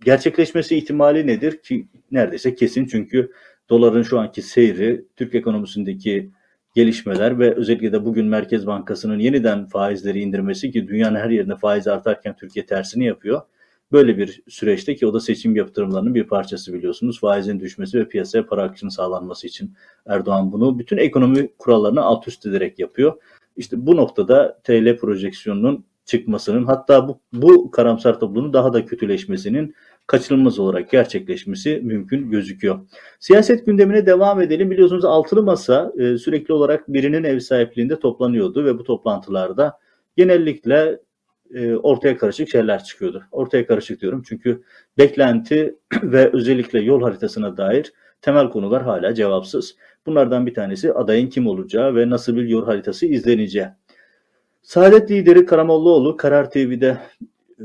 gerçekleşmesi 0.05 0.77
ihtimali 0.77 1.27
nedir 1.27 1.61
ki 1.61 1.87
neredeyse 2.11 2.55
kesin 2.55 2.85
çünkü 2.85 3.31
doların 3.69 4.03
şu 4.03 4.19
anki 4.19 4.41
seyri 4.41 5.05
Türk 5.15 5.35
ekonomisindeki 5.35 6.31
gelişmeler 6.75 7.39
ve 7.39 7.55
özellikle 7.55 7.91
de 7.91 8.05
bugün 8.05 8.25
Merkez 8.25 8.67
Bankası'nın 8.67 9.19
yeniden 9.19 9.65
faizleri 9.65 10.19
indirmesi 10.19 10.71
ki 10.71 10.87
dünyanın 10.87 11.19
her 11.19 11.29
yerinde 11.29 11.55
faiz 11.55 11.87
artarken 11.87 12.35
Türkiye 12.35 12.65
tersini 12.65 13.05
yapıyor. 13.05 13.41
Böyle 13.91 14.17
bir 14.17 14.41
süreçte 14.47 14.95
ki 14.95 15.07
o 15.07 15.13
da 15.13 15.19
seçim 15.19 15.55
yaptırımlarının 15.55 16.15
bir 16.15 16.23
parçası 16.23 16.73
biliyorsunuz. 16.73 17.19
Faizin 17.19 17.59
düşmesi 17.59 17.99
ve 17.99 18.07
piyasaya 18.07 18.45
para 18.45 18.63
akışının 18.63 18.89
sağlanması 18.89 19.47
için 19.47 19.73
Erdoğan 20.05 20.51
bunu 20.51 20.79
bütün 20.79 20.97
ekonomi 20.97 21.49
kurallarını 21.57 22.01
alt 22.01 22.27
üst 22.27 22.45
ederek 22.45 22.79
yapıyor. 22.79 23.13
İşte 23.57 23.85
bu 23.85 23.95
noktada 23.95 24.59
TL 24.63 24.97
projeksiyonunun 24.97 25.85
çıkmasının 26.05 26.65
hatta 26.65 27.07
bu, 27.07 27.19
bu 27.33 27.71
karamsar 27.71 28.19
tablonun 28.19 28.53
daha 28.53 28.73
da 28.73 28.85
kötüleşmesinin 28.85 29.75
kaçınılmaz 30.07 30.59
olarak 30.59 30.91
gerçekleşmesi 30.91 31.79
mümkün 31.83 32.31
gözüküyor. 32.31 32.79
Siyaset 33.19 33.65
gündemine 33.65 34.05
devam 34.05 34.41
edelim. 34.41 34.71
Biliyorsunuz 34.71 35.05
altılı 35.05 35.43
masa 35.43 35.93
e, 35.97 36.17
sürekli 36.17 36.53
olarak 36.53 36.93
birinin 36.93 37.23
ev 37.23 37.39
sahipliğinde 37.39 37.99
toplanıyordu 37.99 38.65
ve 38.65 38.79
bu 38.79 38.83
toplantılarda 38.83 39.77
genellikle 40.17 40.99
e, 41.53 41.75
ortaya 41.75 42.17
karışık 42.17 42.49
şeyler 42.49 42.83
çıkıyordu. 42.83 43.23
Ortaya 43.31 43.67
karışık 43.67 44.01
diyorum 44.01 44.23
çünkü 44.25 44.63
beklenti 44.97 45.75
ve 46.03 46.29
özellikle 46.33 46.79
yol 46.79 47.01
haritasına 47.01 47.57
dair 47.57 47.93
temel 48.21 48.49
konular 48.49 48.83
hala 48.83 49.13
cevapsız. 49.13 49.75
Bunlardan 50.05 50.45
bir 50.45 50.53
tanesi 50.53 50.93
adayın 50.93 51.29
kim 51.29 51.47
olacağı 51.47 51.95
ve 51.95 52.09
nasıl 52.09 52.35
bir 52.35 52.47
yol 52.47 52.65
haritası 52.65 53.05
izleneceği. 53.05 53.67
Saadet 54.61 55.11
lideri 55.11 55.45
Karamollaoğlu 55.45 56.17
Karar 56.17 56.51
TV'de 56.51 56.97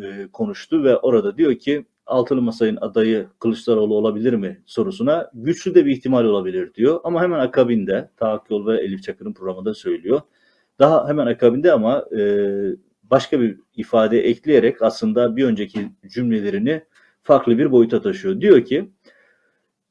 e, 0.03 0.29
konuştu 0.33 0.85
ve 0.85 0.97
orada 0.97 1.37
diyor 1.37 1.55
ki 1.55 1.85
Altılı 2.07 2.43
Masa'nın 2.43 2.79
adayı 2.81 3.27
Kılıçdaroğlu 3.39 3.95
olabilir 3.95 4.33
mi 4.33 4.63
sorusuna 4.67 5.31
güçlü 5.35 5.75
de 5.75 5.87
bir 5.87 5.91
ihtimal 5.91 6.25
olabilir 6.25 6.75
diyor. 6.75 7.01
Ama 7.05 7.23
hemen 7.23 7.39
akabinde 7.39 8.11
Taha 8.17 8.41
Yol 8.51 8.67
ve 8.67 8.81
Elif 8.81 9.03
Çakır'ın 9.03 9.33
programında 9.33 9.75
söylüyor. 9.75 10.21
Daha 10.79 11.09
hemen 11.09 11.27
akabinde 11.27 11.73
ama 11.73 12.05
e, 12.19 12.21
başka 13.11 13.41
bir 13.41 13.61
ifade 13.77 14.21
ekleyerek 14.21 14.83
aslında 14.83 15.37
bir 15.37 15.45
önceki 15.45 15.93
cümlelerini 16.07 16.85
farklı 17.23 17.59
bir 17.59 17.73
boyuta 17.73 18.03
taşıyor. 18.03 18.41
Diyor 18.41 18.65
ki 18.65 18.91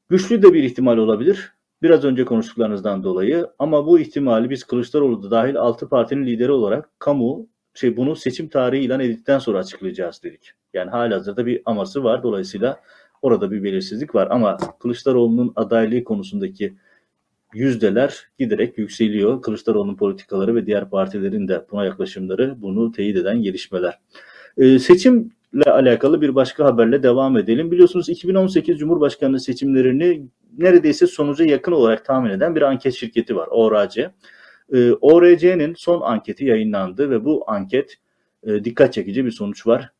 güçlü 0.08 0.42
de 0.42 0.52
bir 0.52 0.62
ihtimal 0.62 0.96
olabilir 0.96 1.54
biraz 1.84 2.04
önce 2.04 2.24
konuştuklarınızdan 2.24 3.04
dolayı 3.04 3.46
ama 3.58 3.86
bu 3.86 3.98
ihtimali 4.00 4.50
biz 4.50 4.64
Kılıçdaroğlu 4.64 5.22
da 5.22 5.30
dahil 5.30 5.56
6 5.56 5.88
partinin 5.88 6.26
lideri 6.26 6.52
olarak 6.52 6.90
kamu 6.98 7.48
şey 7.74 7.96
bunu 7.96 8.16
seçim 8.16 8.48
tarihi 8.48 8.84
ilan 8.84 9.00
edildikten 9.00 9.38
sonra 9.38 9.58
açıklayacağız 9.58 10.22
dedik. 10.22 10.52
Yani 10.74 10.90
halihazırda 10.90 11.46
bir 11.46 11.62
aması 11.64 12.04
var. 12.04 12.22
Dolayısıyla 12.22 12.80
orada 13.22 13.50
bir 13.50 13.62
belirsizlik 13.62 14.14
var 14.14 14.28
ama 14.30 14.56
Kılıçdaroğlu'nun 14.80 15.52
adaylığı 15.56 16.04
konusundaki 16.04 16.76
yüzdeler 17.54 18.28
giderek 18.38 18.78
yükseliyor. 18.78 19.42
Kılıçdaroğlu'nun 19.42 19.96
politikaları 19.96 20.54
ve 20.54 20.66
diğer 20.66 20.90
partilerin 20.90 21.48
de 21.48 21.66
buna 21.70 21.84
yaklaşımları 21.84 22.54
bunu 22.62 22.92
teyit 22.92 23.16
eden 23.16 23.42
gelişmeler. 23.42 23.98
Ee, 24.58 24.78
seçimle 24.78 25.64
alakalı 25.66 26.20
bir 26.20 26.34
başka 26.34 26.64
haberle 26.64 27.02
devam 27.02 27.36
edelim. 27.36 27.70
Biliyorsunuz 27.70 28.08
2018 28.08 28.78
Cumhurbaşkanlığı 28.78 29.40
seçimlerini 29.40 30.22
neredeyse 30.58 31.06
sonuca 31.06 31.44
yakın 31.44 31.72
olarak 31.72 32.04
tahmin 32.04 32.30
eden 32.30 32.56
bir 32.56 32.62
anket 32.62 32.94
şirketi 32.94 33.36
var 33.36 33.48
ORC. 33.50 34.10
Ee, 34.72 34.92
ORC'nin 34.92 35.74
son 35.74 36.00
anketi 36.00 36.44
yayınlandı 36.44 37.10
ve 37.10 37.24
bu 37.24 37.44
anket 37.46 37.98
e, 38.46 38.64
dikkat 38.64 38.92
çekici 38.92 39.24
bir 39.24 39.30
sonuç 39.30 39.66
var. 39.66 39.90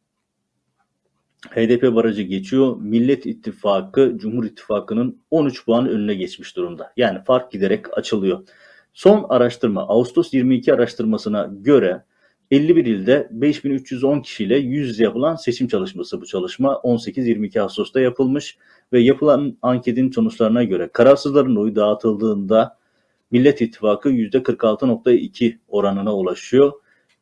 HDP 1.50 1.94
barajı 1.94 2.22
geçiyor. 2.22 2.76
Millet 2.80 3.26
İttifakı 3.26 4.14
Cumhur 4.16 4.44
İttifakı'nın 4.44 5.22
13 5.30 5.64
puan 5.64 5.88
önüne 5.88 6.14
geçmiş 6.14 6.56
durumda. 6.56 6.92
Yani 6.96 7.18
fark 7.24 7.52
giderek 7.52 7.98
açılıyor. 7.98 8.40
Son 8.92 9.26
araştırma 9.28 9.82
Ağustos 9.82 10.34
22 10.34 10.74
araştırmasına 10.74 11.50
göre 11.52 12.04
51 12.50 12.84
ilde 12.86 13.28
5310 13.30 14.20
kişiyle 14.20 14.58
yüz 14.58 15.00
yapılan 15.00 15.36
seçim 15.36 15.68
çalışması 15.68 16.20
bu 16.20 16.26
çalışma 16.26 16.72
18-22 16.72 17.60
Ağustos'ta 17.60 18.00
yapılmış 18.00 18.58
ve 18.92 19.00
yapılan 19.00 19.58
anketin 19.62 20.10
sonuçlarına 20.10 20.64
göre 20.64 20.88
kararsızların 20.92 21.56
oyu 21.56 21.76
dağıtıldığında 21.76 22.78
Millet 23.30 23.60
İttifakı 23.60 24.10
%46.2 24.10 25.58
oranına 25.68 26.14
ulaşıyor. 26.14 26.72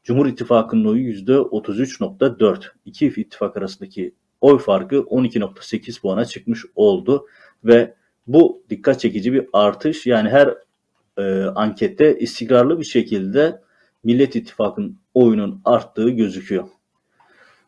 Cumhur 0.04 0.26
İttifakı'nın 0.26 0.84
oyu 0.84 1.12
%33.4. 1.12 2.64
İki 2.84 3.06
ittifak 3.06 3.56
arasındaki 3.56 4.14
oy 4.40 4.58
farkı 4.58 4.96
12.8 4.96 6.00
puana 6.00 6.24
çıkmış 6.24 6.64
oldu 6.74 7.26
ve 7.64 7.94
bu 8.26 8.62
dikkat 8.70 9.00
çekici 9.00 9.32
bir 9.32 9.46
artış. 9.52 10.06
Yani 10.06 10.28
her 10.28 10.54
e, 11.18 11.44
ankette 11.44 12.18
istikrarlı 12.18 12.80
bir 12.80 12.84
şekilde 12.84 13.60
Millet 14.04 14.36
İttifakı'nın 14.36 14.98
oyunun 15.14 15.60
arttığı 15.64 16.10
gözüküyor. 16.10 16.68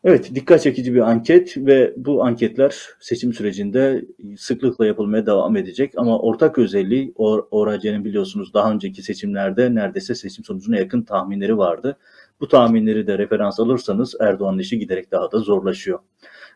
Evet, 0.07 0.35
dikkat 0.35 0.61
çekici 0.61 0.93
bir 0.93 0.99
anket 0.99 1.57
ve 1.57 1.93
bu 1.97 2.23
anketler 2.23 2.75
seçim 2.99 3.33
sürecinde 3.33 4.05
sıklıkla 4.37 4.85
yapılmaya 4.85 5.25
devam 5.25 5.57
edecek. 5.57 5.93
Ama 5.97 6.19
ortak 6.19 6.57
özelliği 6.57 7.13
ORC'nin 7.51 8.05
biliyorsunuz 8.05 8.53
daha 8.53 8.71
önceki 8.71 9.03
seçimlerde 9.03 9.75
neredeyse 9.75 10.15
seçim 10.15 10.45
sonucuna 10.45 10.77
yakın 10.77 11.01
tahminleri 11.01 11.57
vardı. 11.57 11.97
Bu 12.39 12.47
tahminleri 12.47 13.07
de 13.07 13.17
referans 13.17 13.59
alırsanız 13.59 14.15
Erdoğan'ın 14.19 14.59
işi 14.59 14.79
giderek 14.79 15.11
daha 15.11 15.31
da 15.31 15.39
zorlaşıyor. 15.39 15.99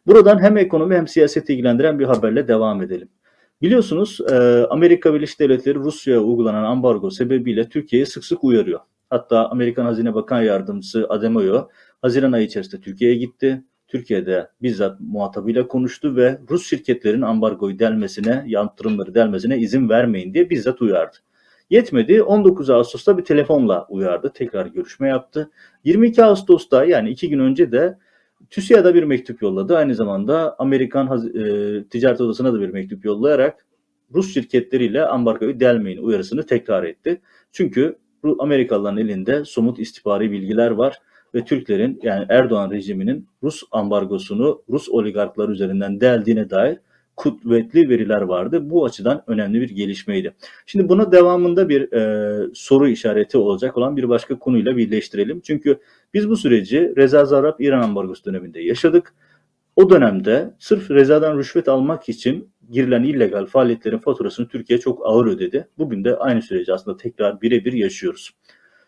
Buradan 0.08 0.40
hem 0.40 0.58
ekonomi 0.58 0.96
hem 0.96 1.08
siyaseti 1.08 1.54
ilgilendiren 1.54 2.00
bir 2.00 2.06
haberle 2.06 2.48
devam 2.48 2.82
edelim. 2.82 3.10
Biliyorsunuz 3.62 4.20
Amerika 4.70 5.14
Birleşik 5.14 5.40
Devletleri 5.40 5.76
Rusya'ya 5.76 6.22
uygulanan 6.22 6.64
ambargo 6.64 7.12
sebebiyle 7.12 7.70
Türkiye'yi 7.70 8.06
sık 8.06 8.26
sık 8.26 8.44
uyarıyor. 8.44 8.80
Hatta 9.10 9.50
Amerikan 9.50 9.86
Hazine 9.86 10.16
Bakan 10.16 10.42
Yardımcısı 10.42 11.06
Ademoyo 11.10 11.68
Haziran 12.02 12.32
ayı 12.32 12.46
içerisinde 12.46 12.82
Türkiye'ye 12.82 13.18
gitti. 13.18 13.64
Türkiye'de 13.88 14.50
bizzat 14.62 15.00
muhatabıyla 15.00 15.68
konuştu 15.68 16.16
ve 16.16 16.40
Rus 16.50 16.68
şirketlerin 16.68 17.22
ambargoyu 17.22 17.80
delmesine, 17.80 18.44
yaptırımları 18.48 19.16
delmesine 19.16 19.58
izin 19.58 19.90
vermeyin 19.90 20.34
diye 20.34 20.50
bizzat 20.50 20.82
uyardı. 20.82 21.18
Yetmedi 21.70 22.24
19 22.24 22.70
Ağustos'ta 22.70 23.18
bir 23.18 23.24
telefonla 23.24 23.86
uyardı. 23.90 24.32
Tekrar 24.34 24.66
görüşme 24.66 25.08
yaptı. 25.08 25.52
22 25.84 26.24
Ağustos'ta 26.24 26.86
yani 26.86 27.10
iki 27.10 27.30
gün 27.30 27.40
önce 27.40 27.72
de 27.72 27.98
TÜSİAD'a 28.50 28.94
bir 28.96 29.04
mektup 29.04 29.42
yolladı. 29.42 29.78
Aynı 29.78 29.96
zamanda 29.96 30.56
Amerikan 30.60 31.08
e, 31.08 31.84
Ticaret 31.84 32.22
Odası'na 32.22 32.54
da 32.54 32.60
bir 32.60 32.70
mektup 32.70 33.06
yollayarak 33.06 33.66
Rus 34.14 34.34
şirketleriyle 34.34 35.06
ambargoyu 35.06 35.60
delmeyin 35.60 35.98
uyarısını 35.98 36.46
tekrar 36.46 36.84
etti. 36.84 37.22
Çünkü 37.52 37.98
Amerikalıların 38.40 38.98
elinde 38.98 39.46
somut 39.46 39.80
istihbari 39.80 40.32
bilgiler 40.32 40.72
var 40.72 41.00
ve 41.36 41.46
Türklerin 41.46 42.00
yani 42.04 42.26
Erdoğan 42.30 42.72
rejiminin 42.72 43.28
Rus 43.44 43.64
ambargosunu 43.72 44.62
Rus 44.70 44.90
oligarklar 44.90 45.50
üzerinden 45.50 46.02
deldiğine 46.02 46.50
dair 46.50 46.78
kuvvetli 47.20 47.90
veriler 47.90 48.22
vardı. 48.22 48.70
Bu 48.70 48.86
açıdan 48.86 49.24
önemli 49.28 49.62
bir 49.62 49.70
gelişmeydi. 49.70 50.34
Şimdi 50.66 50.90
buna 50.90 51.12
devamında 51.12 51.70
bir 51.70 51.92
e, 51.92 52.48
soru 52.54 52.88
işareti 52.88 53.38
olacak 53.38 53.78
olan 53.78 53.98
bir 53.98 54.10
başka 54.10 54.40
konuyla 54.40 54.78
birleştirelim. 54.78 55.42
Çünkü 55.42 55.80
biz 56.14 56.30
bu 56.30 56.38
süreci 56.38 56.94
Reza 56.98 57.26
Zarrab 57.26 57.60
İran 57.60 57.82
ambargosu 57.82 58.26
döneminde 58.26 58.62
yaşadık. 58.62 59.14
O 59.76 59.90
dönemde 59.90 60.54
sırf 60.60 60.92
Reza'dan 60.92 61.38
rüşvet 61.38 61.68
almak 61.68 62.10
için 62.10 62.50
girilen 62.72 63.04
illegal 63.04 63.46
faaliyetlerin 63.46 63.98
faturasını 63.98 64.48
Türkiye 64.48 64.80
çok 64.80 65.02
ağır 65.06 65.26
ödedi. 65.26 65.68
Bugün 65.78 66.04
de 66.04 66.16
aynı 66.16 66.42
süreci 66.42 66.74
aslında 66.74 66.98
tekrar 66.98 67.42
birebir 67.42 67.74
yaşıyoruz. 67.74 68.32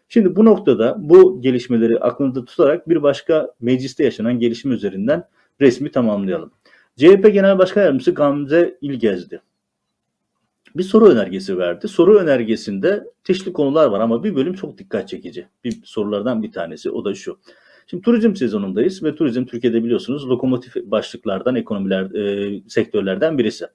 Şimdi 0.09 0.35
bu 0.35 0.45
noktada 0.45 0.95
bu 0.99 1.41
gelişmeleri 1.41 1.99
aklınızda 1.99 2.45
tutarak 2.45 2.89
bir 2.89 3.03
başka 3.03 3.53
mecliste 3.61 4.03
yaşanan 4.03 4.39
gelişme 4.39 4.75
üzerinden 4.75 5.23
resmi 5.61 5.91
tamamlayalım. 5.91 6.51
CHP 6.97 7.33
Genel 7.33 7.59
Başkan 7.59 7.81
Yardımcısı 7.81 8.11
Gamze 8.13 8.77
İlgezdi. 8.81 9.41
bir 10.75 10.83
soru 10.83 11.09
önergesi 11.09 11.57
verdi. 11.57 11.87
Soru 11.87 12.17
önergesinde 12.19 13.03
çeşitli 13.23 13.53
konular 13.53 13.87
var 13.87 13.99
ama 13.99 14.23
bir 14.23 14.35
bölüm 14.35 14.53
çok 14.53 14.77
dikkat 14.77 15.09
çekici. 15.09 15.47
Bir 15.63 15.81
sorulardan 15.83 16.43
bir 16.43 16.51
tanesi 16.51 16.91
o 16.91 17.05
da 17.05 17.15
şu. 17.15 17.39
Şimdi 17.87 18.03
turizm 18.03 18.35
sezonundayız 18.35 19.03
ve 19.03 19.15
turizm 19.15 19.45
Türkiye'de 19.45 19.83
biliyorsunuz 19.83 20.29
lokomotif 20.29 20.75
başlıklardan, 20.75 21.55
ekonomiler, 21.55 22.11
e, 22.15 22.61
sektörlerden 22.67 23.37
birisi. 23.37 23.65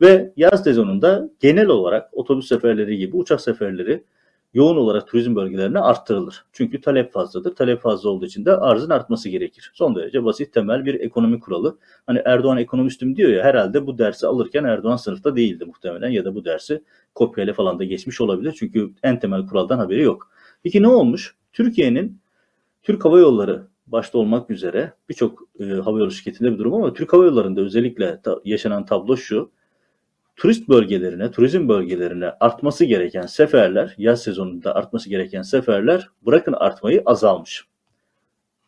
Ve 0.00 0.32
yaz 0.36 0.64
sezonunda 0.64 1.30
genel 1.40 1.66
olarak 1.68 2.08
otobüs 2.12 2.48
seferleri 2.48 2.96
gibi 2.96 3.16
uçak 3.16 3.40
seferleri 3.40 4.04
yoğun 4.54 4.76
olarak 4.76 5.08
turizm 5.08 5.36
bölgelerine 5.36 5.78
arttırılır. 5.78 6.44
Çünkü 6.52 6.80
talep 6.80 7.12
fazladır. 7.12 7.54
Talep 7.54 7.80
fazla 7.80 8.10
olduğu 8.10 8.26
için 8.26 8.44
de 8.44 8.56
arzın 8.56 8.90
artması 8.90 9.28
gerekir. 9.28 9.70
Son 9.74 9.96
derece 9.96 10.24
basit 10.24 10.52
temel 10.52 10.84
bir 10.84 10.94
ekonomi 10.94 11.40
kuralı. 11.40 11.78
Hani 12.06 12.22
Erdoğan 12.24 12.58
ekonomistim 12.58 13.16
diyor 13.16 13.30
ya 13.30 13.44
herhalde 13.44 13.86
bu 13.86 13.98
dersi 13.98 14.26
alırken 14.26 14.64
Erdoğan 14.64 14.96
sınıfta 14.96 15.36
değildi 15.36 15.64
muhtemelen 15.64 16.08
ya 16.08 16.24
da 16.24 16.34
bu 16.34 16.44
dersi 16.44 16.82
kopyayla 17.14 17.54
falan 17.54 17.78
da 17.78 17.84
geçmiş 17.84 18.20
olabilir. 18.20 18.54
Çünkü 18.58 18.90
en 19.02 19.20
temel 19.20 19.46
kuraldan 19.46 19.78
haberi 19.78 20.02
yok. 20.02 20.30
Peki 20.62 20.82
ne 20.82 20.88
olmuş? 20.88 21.34
Türkiye'nin 21.52 22.20
Türk 22.82 23.04
Hava 23.04 23.18
Yolları 23.18 23.66
başta 23.86 24.18
olmak 24.18 24.50
üzere 24.50 24.92
birçok 25.08 25.42
e, 25.60 25.64
havayolu 25.64 26.10
şirketinde 26.10 26.52
bir 26.52 26.58
durum 26.58 26.74
ama 26.74 26.92
Türk 26.92 27.12
Hava 27.12 27.24
Yolları'nda 27.24 27.60
özellikle 27.60 28.20
ta, 28.22 28.40
yaşanan 28.44 28.86
tablo 28.86 29.16
şu 29.16 29.50
turist 30.40 30.68
bölgelerine, 30.68 31.30
turizm 31.30 31.68
bölgelerine 31.68 32.30
artması 32.40 32.84
gereken 32.84 33.26
seferler, 33.26 33.94
yaz 33.98 34.22
sezonunda 34.22 34.74
artması 34.74 35.08
gereken 35.08 35.42
seferler 35.42 36.08
bırakın 36.26 36.52
artmayı 36.52 37.02
azalmış. 37.06 37.64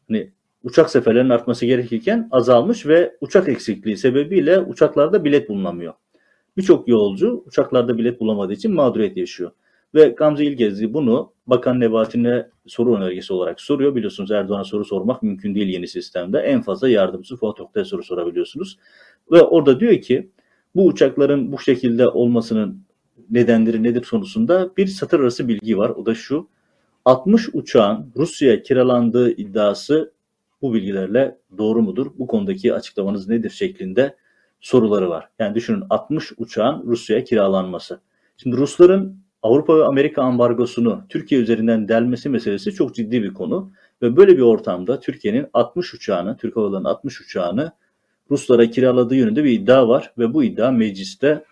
Hani 0.09 0.31
uçak 0.65 0.91
seferlerinin 0.91 1.31
artması 1.31 1.67
gerekirken 1.67 2.29
azalmış 2.31 2.87
ve 2.87 3.17
uçak 3.21 3.49
eksikliği 3.49 3.97
sebebiyle 3.97 4.59
uçaklarda 4.61 5.25
bilet 5.25 5.49
bulunamıyor. 5.49 5.93
Birçok 6.57 6.89
yolcu 6.89 7.45
uçaklarda 7.47 7.99
bilet 7.99 8.21
bulamadığı 8.21 8.53
için 8.53 8.75
mağduriyet 8.75 9.17
yaşıyor. 9.17 9.51
Ve 9.95 10.09
Gamze 10.09 10.45
İlgezli 10.45 10.95
bunu 10.95 11.33
Bakan 11.47 11.81
Nebati'ne 11.81 12.47
soru 12.67 12.97
önergesi 12.97 13.33
olarak 13.33 13.61
soruyor. 13.61 13.95
Biliyorsunuz 13.95 14.31
Erdoğan'a 14.31 14.65
soru 14.65 14.85
sormak 14.85 15.23
mümkün 15.23 15.55
değil 15.55 15.69
yeni 15.69 15.89
sistemde. 15.89 16.39
En 16.39 16.63
fazla 16.63 16.89
yardımcısı 16.89 17.37
Fuat 17.37 17.61
Oktay'a 17.61 17.85
soru 17.85 18.03
sorabiliyorsunuz. 18.03 18.79
Ve 19.31 19.43
orada 19.43 19.81
diyor 19.81 20.01
ki 20.01 20.31
bu 20.75 20.87
uçakların 20.87 21.53
bu 21.53 21.59
şekilde 21.59 22.09
olmasının 22.09 22.83
nedenleri 23.31 23.83
nedir 23.83 24.07
konusunda 24.11 24.77
bir 24.77 24.87
satır 24.87 25.21
arası 25.21 25.49
bilgi 25.49 25.79
var. 25.79 25.91
O 25.91 26.07
da 26.07 26.15
şu. 26.15 26.49
60 27.05 27.49
uçağın 27.53 28.13
Rusya'ya 28.17 28.63
kiralandığı 28.63 29.31
iddiası 29.31 30.13
bu 30.63 30.75
bilgilerle 30.75 31.39
doğru 31.59 31.83
mudur? 31.83 32.07
Bu 32.19 32.27
konudaki 32.27 32.75
açıklamanız 32.75 33.29
nedir 33.29 33.51
şeklinde 33.51 34.17
soruları 34.61 35.11
var. 35.11 35.29
Yani 35.39 35.55
düşünün 35.55 35.85
60 35.91 36.33
uçağın 36.37 36.87
Rusya'ya 36.87 37.25
kiralanması. 37.25 38.01
Şimdi 38.37 38.57
Rusların 38.57 39.23
Avrupa 39.43 39.79
ve 39.79 39.85
Amerika 39.85 40.23
ambargosunu 40.23 41.05
Türkiye 41.09 41.41
üzerinden 41.41 41.89
delmesi 41.89 42.29
meselesi 42.29 42.73
çok 42.73 42.95
ciddi 42.95 43.23
bir 43.23 43.35
konu. 43.35 43.73
Ve 44.03 44.17
böyle 44.17 44.37
bir 44.37 44.43
ortamda 44.43 45.01
Türkiye'nin 45.01 45.47
60 45.53 45.95
uçağını, 45.95 46.37
Türk 46.37 46.57
Hava 46.57 46.89
60 46.91 47.21
uçağını 47.21 47.73
Ruslara 48.33 48.71
kiraladığı 48.71 49.15
yönünde 49.15 49.45
bir 49.45 49.51
iddia 49.51 49.89
var 49.89 50.13
ve 50.19 50.35
bu 50.35 50.45
iddia 50.45 50.71
mecliste 50.71 51.45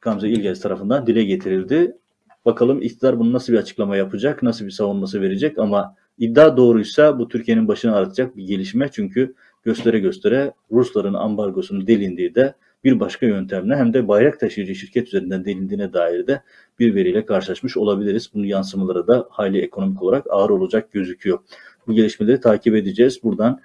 Gamze 0.00 0.28
İlgez 0.28 0.60
tarafından 0.60 1.06
dile 1.06 1.24
getirildi. 1.24 1.96
Bakalım 2.44 2.82
iktidar 2.82 3.18
bunu 3.18 3.32
nasıl 3.32 3.52
bir 3.52 3.58
açıklama 3.58 3.96
yapacak, 3.96 4.42
nasıl 4.42 4.64
bir 4.64 4.70
savunması 4.70 5.20
verecek 5.20 5.58
ama 5.58 5.94
iddia 6.18 6.56
doğruysa 6.56 7.18
bu 7.18 7.28
Türkiye'nin 7.28 7.68
başını 7.68 7.96
ağrıtacak 7.96 8.36
bir 8.36 8.46
gelişme. 8.46 8.88
Çünkü 8.92 9.34
göstere 9.64 9.98
göstere 9.98 10.52
Rusların 10.72 11.14
ambargosunun 11.14 11.86
delindiği 11.86 12.34
de 12.34 12.54
bir 12.84 13.00
başka 13.00 13.26
yöntemle 13.26 13.76
hem 13.76 13.94
de 13.94 14.08
bayrak 14.08 14.40
taşıyıcı 14.40 14.74
şirket 14.74 15.08
üzerinden 15.08 15.44
delindiğine 15.44 15.92
dair 15.92 16.26
de 16.26 16.42
bir 16.78 16.94
veriyle 16.94 17.26
karşılaşmış 17.26 17.76
olabiliriz. 17.76 18.30
Bunun 18.34 18.44
yansımaları 18.44 19.06
da 19.06 19.26
hayli 19.30 19.58
ekonomik 19.60 20.02
olarak 20.02 20.26
ağır 20.30 20.50
olacak 20.50 20.92
gözüküyor. 20.92 21.38
Bu 21.86 21.92
gelişmeleri 21.92 22.40
takip 22.40 22.74
edeceğiz. 22.74 23.22
Buradan 23.22 23.60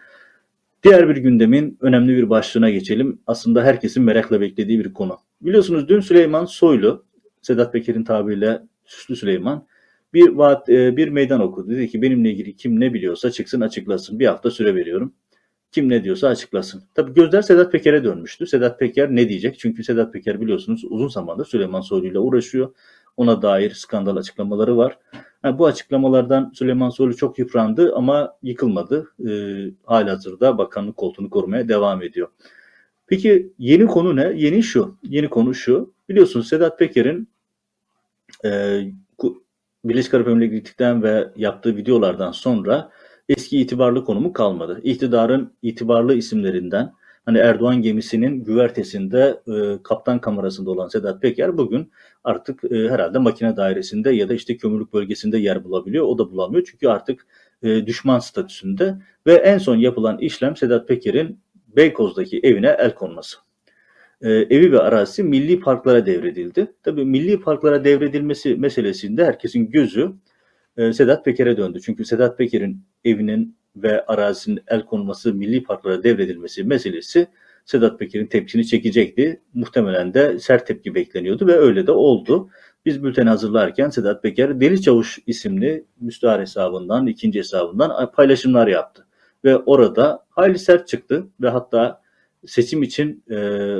Diğer 0.83 1.09
bir 1.09 1.17
gündemin 1.17 1.77
önemli 1.81 2.17
bir 2.17 2.29
başlığına 2.29 2.69
geçelim. 2.69 3.21
Aslında 3.27 3.63
herkesin 3.63 4.03
merakla 4.03 4.41
beklediği 4.41 4.79
bir 4.79 4.93
konu. 4.93 5.17
Biliyorsunuz 5.41 5.87
dün 5.89 5.99
Süleyman 5.99 6.45
Soylu, 6.45 7.05
Sedat 7.41 7.73
Peker'in 7.73 8.03
tabiriyle 8.03 8.61
Süslü 8.85 9.15
Süleyman 9.15 9.67
bir 10.13 10.29
vaat, 10.29 10.69
e, 10.69 10.97
bir 10.97 11.07
meydan 11.07 11.41
okudu. 11.41 11.69
Dedi 11.69 11.87
ki 11.89 12.01
benimle 12.01 12.31
ilgili 12.31 12.55
kim 12.55 12.79
ne 12.79 12.93
biliyorsa 12.93 13.31
çıksın 13.31 13.61
açıklasın. 13.61 14.19
Bir 14.19 14.27
hafta 14.27 14.51
süre 14.51 14.75
veriyorum. 14.75 15.13
Kim 15.71 15.89
ne 15.89 16.03
diyorsa 16.03 16.27
açıklasın. 16.27 16.83
Tabi 16.95 17.13
gözler 17.13 17.41
Sedat 17.41 17.71
Peker'e 17.71 18.03
dönmüştü. 18.03 18.47
Sedat 18.47 18.79
Peker 18.79 19.15
ne 19.15 19.29
diyecek? 19.29 19.59
Çünkü 19.59 19.83
Sedat 19.83 20.13
Peker 20.13 20.41
biliyorsunuz 20.41 20.83
uzun 20.89 21.07
zamandır 21.07 21.45
Süleyman 21.45 21.81
Soylu 21.81 22.07
ile 22.07 22.19
uğraşıyor. 22.19 22.73
Ona 23.17 23.41
dair 23.41 23.71
skandal 23.71 24.15
açıklamaları 24.15 24.77
var. 24.77 24.97
Yani 25.43 25.59
bu 25.59 25.65
açıklamalardan 25.65 26.51
Süleyman 26.55 26.89
Soylu 26.89 27.15
çok 27.15 27.39
yıprandı 27.39 27.95
ama 27.95 28.35
yıkılmadı. 28.43 29.07
E, 29.27 29.31
halihazırda 29.83 30.57
bakanlık 30.57 30.97
koltuğunu 30.97 31.29
korumaya 31.29 31.69
devam 31.69 32.01
ediyor. 32.01 32.27
Peki 33.07 33.53
yeni 33.59 33.85
konu 33.85 34.15
ne? 34.15 34.33
Yeni 34.35 34.63
şu. 34.63 34.97
Yeni 35.03 35.29
konu 35.29 35.53
şu. 35.53 35.93
Biliyorsunuz 36.09 36.47
Sedat 36.47 36.79
Peker'in 36.79 37.27
e, 38.45 38.81
Birleşik 39.85 40.13
Arap 40.13 40.27
Emirlikleri'nden 40.27 41.03
ve 41.03 41.29
yaptığı 41.35 41.75
videolardan 41.75 42.31
sonra 42.31 42.91
eski 43.29 43.59
itibarlı 43.59 44.05
konumu 44.05 44.33
kalmadı. 44.33 44.79
İktidarın 44.83 45.53
itibarlı 45.61 46.15
isimlerinden 46.15 46.93
Hani 47.25 47.37
Erdoğan 47.37 47.81
gemisinin 47.81 48.43
güvertesinde 48.43 49.41
e, 49.47 49.83
kaptan 49.83 50.21
kamerasında 50.21 50.71
olan 50.71 50.87
Sedat 50.87 51.21
Peker 51.21 51.57
bugün 51.57 51.91
artık 52.23 52.63
e, 52.71 52.89
herhalde 52.89 53.19
makine 53.19 53.57
dairesinde 53.57 54.11
ya 54.11 54.29
da 54.29 54.33
işte 54.33 54.57
kömürlük 54.57 54.93
bölgesinde 54.93 55.37
yer 55.37 55.63
bulabiliyor. 55.63 56.05
O 56.05 56.17
da 56.17 56.31
bulamıyor 56.31 56.63
çünkü 56.71 56.87
artık 56.87 57.25
e, 57.63 57.85
düşman 57.85 58.19
statüsünde 58.19 58.95
ve 59.27 59.33
en 59.33 59.57
son 59.57 59.75
yapılan 59.75 60.17
işlem 60.17 60.55
Sedat 60.55 60.87
Peker'in 60.87 61.39
Beykoz'daki 61.75 62.39
evine 62.43 62.75
el 62.79 62.95
konması. 62.95 63.37
E, 64.21 64.29
evi 64.31 64.71
ve 64.71 64.79
arazisi 64.79 65.23
milli 65.23 65.59
parklara 65.59 66.05
devredildi. 66.05 66.73
Tabii 66.83 67.05
milli 67.05 67.41
parklara 67.41 67.83
devredilmesi 67.83 68.55
meselesinde 68.55 69.25
herkesin 69.25 69.69
gözü 69.69 70.13
e, 70.77 70.93
Sedat 70.93 71.25
Peker'e 71.25 71.57
döndü. 71.57 71.79
Çünkü 71.85 72.05
Sedat 72.05 72.37
Peker'in 72.37 72.81
evinin 73.05 73.55
ve 73.75 74.05
arazinin 74.05 74.63
el 74.67 74.85
konulması, 74.85 75.33
milli 75.33 75.63
parklara 75.63 76.03
devredilmesi 76.03 76.63
meselesi 76.63 77.27
Sedat 77.65 77.99
Peker'in 77.99 78.27
tepkisini 78.27 78.67
çekecekti. 78.67 79.41
Muhtemelen 79.53 80.13
de 80.13 80.39
sert 80.39 80.67
tepki 80.67 80.95
bekleniyordu 80.95 81.47
ve 81.47 81.53
öyle 81.53 81.87
de 81.87 81.91
oldu. 81.91 82.49
Biz 82.85 83.03
bülteni 83.03 83.29
hazırlarken 83.29 83.89
Sedat 83.89 84.23
Peker 84.23 84.61
Deli 84.61 84.81
Çavuş 84.81 85.19
isimli 85.27 85.85
müstahar 85.99 86.41
hesabından, 86.41 87.07
ikinci 87.07 87.39
hesabından 87.39 88.11
paylaşımlar 88.11 88.67
yaptı. 88.67 89.05
Ve 89.43 89.57
orada 89.57 90.25
hayli 90.29 90.59
sert 90.59 90.87
çıktı 90.87 91.27
ve 91.41 91.49
hatta 91.49 92.01
seçim 92.45 92.83
için 92.83 93.23
e, 93.31 93.77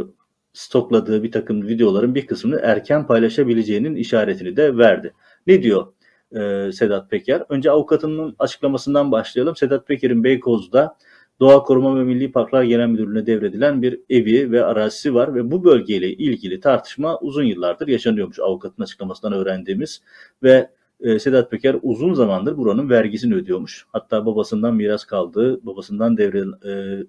stokladığı 0.54 1.24
bir 1.24 1.32
takım 1.32 1.68
videoların 1.68 2.16
bir 2.16 2.28
kısmını 2.28 2.60
erken 2.64 3.08
paylaşabileceğinin 3.08 3.96
işaretini 3.96 4.58
de 4.58 4.78
verdi. 4.78 5.14
Ne 5.48 5.64
diyor 5.64 5.88
e, 6.36 6.72
Sedat 6.72 7.10
Peker. 7.10 7.44
Önce 7.50 7.72
avukatının 7.72 8.36
açıklamasından 8.40 9.12
başlayalım. 9.12 9.56
Sedat 9.56 9.88
Peker'in 9.88 10.24
Beykoz'da 10.24 10.98
Doğa 11.40 11.64
Koruma 11.64 12.00
ve 12.00 12.04
Milli 12.04 12.32
Parklar 12.32 12.64
Genel 12.64 12.88
Müdürlüğü'ne 12.88 13.26
devredilen 13.26 13.82
bir 13.82 14.00
evi 14.10 14.52
ve 14.52 14.66
arazisi 14.66 15.14
var 15.14 15.36
ve 15.36 15.52
bu 15.52 15.64
bölgeyle 15.64 16.14
ilgili 16.14 16.60
tartışma 16.60 17.20
uzun 17.20 17.44
yıllardır 17.44 17.88
yaşanıyormuş 17.88 18.40
avukatın 18.40 18.84
açıklamasından 18.84 19.34
öğrendiğimiz 19.34 20.02
ve 20.44 20.70
e, 21.02 21.20
Sedat 21.20 21.52
Peker 21.52 21.76
uzun 21.82 22.14
zamandır 22.14 22.58
buranın 22.58 22.90
vergisini 22.90 23.36
ödüyormuş. 23.36 23.86
Hatta 23.92 24.26
babasından 24.26 24.76
miras 24.76 25.06
kaldığı, 25.06 25.66
babasından 25.66 26.18
devre 26.18 26.44
e, 26.70 27.04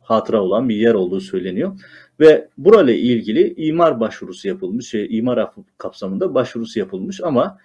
hatıra 0.00 0.42
olan 0.42 0.68
bir 0.68 0.76
yer 0.76 0.94
olduğu 0.94 1.20
söyleniyor. 1.20 1.80
Ve 2.20 2.48
burayla 2.58 2.94
ilgili 2.94 3.54
imar 3.56 4.00
başvurusu 4.00 4.48
yapılmış, 4.48 4.88
şey, 4.88 5.18
imar 5.18 5.50
kapsamında 5.78 6.34
başvurusu 6.34 6.78
yapılmış 6.78 7.20
ama 7.20 7.58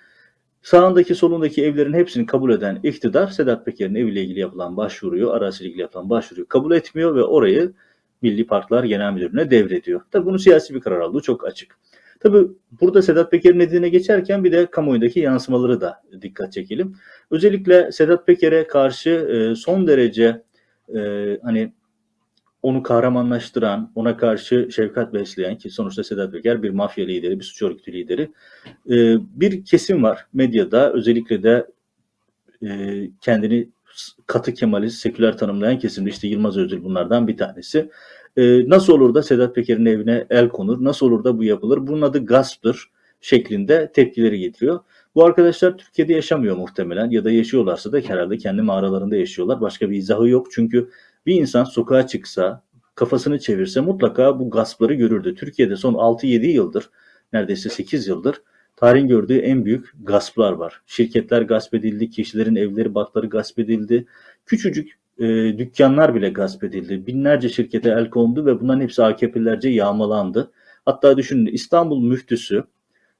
Sağındaki 0.62 1.15
solundaki 1.15 1.65
evlerin 1.65 1.93
hepsini 1.93 2.26
kabul 2.26 2.52
eden 2.52 2.80
iktidar 2.84 3.28
Sedat 3.28 3.65
Peker'in 3.65 3.96
eviyle 3.96 4.22
ilgili 4.24 4.39
yapılan 4.39 4.78
başvuruyu, 4.78 5.32
arasıyla 5.32 5.67
ilgili 5.70 5.82
yapılan 5.82 6.10
başvuruyu 6.10 6.48
kabul 6.48 6.72
etmiyor 6.72 7.15
ve 7.15 7.24
orayı 7.24 7.74
Milli 8.22 8.48
Parklar 8.48 8.84
Genel 8.84 9.13
Müdürlüğü'ne 9.13 9.52
devrediyor. 9.52 10.02
Tabi 10.12 10.26
bunu 10.26 10.39
siyasi 10.39 10.76
bir 10.76 10.80
karar 10.80 11.00
aldığı 11.00 11.20
çok 11.20 11.48
açık. 11.48 11.78
Tabi 12.20 12.48
burada 12.82 13.02
Sedat 13.02 13.32
Peker'in 13.32 13.60
dediğine 13.60 13.89
geçerken 13.89 14.43
bir 14.43 14.52
de 14.52 14.65
kamuoyundaki 14.65 15.20
yansımaları 15.20 15.82
da 15.82 16.04
dikkat 16.22 16.54
çekelim. 16.54 16.96
Özellikle 17.32 17.91
Sedat 17.91 18.28
Peker'e 18.28 18.67
karşı 18.67 19.10
e, 19.10 19.56
son 19.56 19.88
derece 19.88 20.41
e, 20.96 21.00
hani 21.43 21.74
onu 22.62 22.84
kahramanlaştıran, 22.84 23.91
ona 23.96 24.17
karşı 24.17 24.70
şefkat 24.72 25.13
besleyen 25.13 25.58
ki 25.58 25.70
sonuçta 25.70 26.04
Sedat 26.04 26.32
Peker 26.32 26.63
bir 26.63 26.70
mafya 26.70 27.06
lideri, 27.06 27.39
bir 27.39 27.43
suç 27.43 27.62
örgütü 27.62 27.93
lideri. 27.93 28.32
E, 28.89 29.17
bir 29.41 29.65
kesim 29.65 30.04
var 30.04 30.26
medyada 30.34 30.93
özellikle 30.93 31.43
de 31.43 31.67
e, 32.63 32.70
kendini 33.22 33.70
katı 34.28 34.54
Kemalist, 34.54 34.98
seküler 34.98 35.38
tanımlayan 35.38 35.80
kesimde 35.80 36.10
işte 36.10 36.28
Yılmaz 36.28 36.58
Özdil 36.58 36.84
bunlardan 36.84 37.28
bir 37.28 37.38
tanesi. 37.38 37.89
E, 38.38 38.70
nasıl 38.70 38.93
olur 38.93 39.13
da 39.13 39.24
Sedat 39.24 39.56
Peker'in 39.56 39.86
evine 39.86 40.26
el 40.30 40.50
konur? 40.50 40.84
Nasıl 40.84 41.06
olur 41.06 41.24
da 41.24 41.38
bu 41.38 41.43
yapılır? 41.43 41.88
Bunun 41.88 42.02
adı 42.02 42.26
gasptır. 42.26 42.89
şeklinde 43.22 43.91
tepkileri 43.93 44.39
getiriyor. 44.39 44.80
Bu 45.15 45.26
arkadaşlar 45.26 45.78
Türkiye'de 45.78 46.13
yaşamıyor 46.13 46.56
muhtemelen 46.56 47.10
ya 47.10 47.24
da 47.24 47.32
yaşıyorlarsa 47.32 47.91
da 47.91 47.98
herhalde 47.98 48.38
kendi 48.38 48.62
mağaralarında 48.62 49.15
yaşıyorlar. 49.15 49.62
Başka 49.62 49.89
bir 49.89 49.98
izahı 49.98 50.28
yok 50.28 50.48
çünkü 50.52 50.89
bir 51.28 51.42
insan 51.42 51.63
sokağa 51.63 52.08
çıksa, 52.08 52.63
kafasını 52.96 53.40
çevirse 53.40 53.82
mutlaka 53.82 54.40
bu 54.40 54.50
gaspları 54.50 54.94
görürdü. 54.94 55.36
Türkiye'de 55.36 55.76
son 55.76 55.94
6-7 55.94 56.46
yıldır, 56.46 56.90
neredeyse 57.34 57.70
8 57.70 58.08
yıldır 58.08 58.42
tarihin 58.78 59.08
gördüğü 59.08 59.38
en 59.38 59.66
büyük 59.66 59.94
gasplar 60.04 60.52
var. 60.52 60.82
Şirketler 60.86 61.42
gasp 61.42 61.74
edildi, 61.74 62.10
kişilerin 62.10 62.56
evleri, 62.56 62.96
bakları 62.96 63.28
gasp 63.28 63.60
edildi. 63.60 64.06
Küçücük 64.46 65.00
e, 65.20 65.26
dükkanlar 65.58 66.16
bile 66.16 66.30
gasp 66.30 66.63
edildi. 66.63 67.08
Binlerce 67.08 67.50
şirkete 67.50 67.90
el 67.90 68.10
kondu 68.10 68.46
ve 68.46 68.60
bunların 68.62 68.82
hepsi 68.82 69.04
AKP'lilerce 69.04 69.70
yağmalandı. 69.70 70.52
Hatta 70.86 71.18
düşünün 71.18 71.46
İstanbul 71.46 72.04
müftüsü 72.04 72.63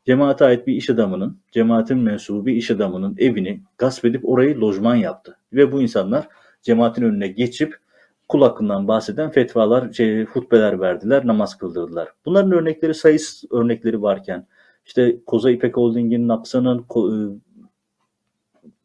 cemaate 0.06 0.46
ait 0.46 0.68
bir 0.68 0.74
iş 0.74 0.90
adamının, 0.90 1.38
cemaatin 1.52 1.98
mensubu 1.98 2.46
bir 2.46 2.54
iş 2.54 2.72
adamının 2.72 3.16
evini 3.18 3.62
gasp 3.78 4.06
edip 4.06 4.30
orayı 4.30 4.62
lojman 4.62 4.96
yaptı. 4.96 5.38
Ve 5.54 5.72
bu 5.72 5.82
insanlar 5.82 6.28
cemaatin 6.62 7.04
önüne 7.04 7.28
geçip 7.28 7.78
kul 8.28 8.42
hakkından 8.42 8.88
bahseden 8.88 9.32
fetvalar, 9.32 9.94
şey, 9.94 10.26
hutbeler 10.26 10.80
verdiler, 10.80 11.28
namaz 11.28 11.58
kıldırdılar. 11.58 12.10
Bunların 12.26 12.52
örnekleri 12.52 12.94
sayısız 12.94 13.52
örnekleri 13.52 14.02
varken 14.02 14.48
işte 14.86 15.18
Koza 15.26 15.52
İpek 15.52 15.78
Holding'in, 15.78 16.28
Napsa'nın, 16.28 16.86
ıı, 16.96 17.36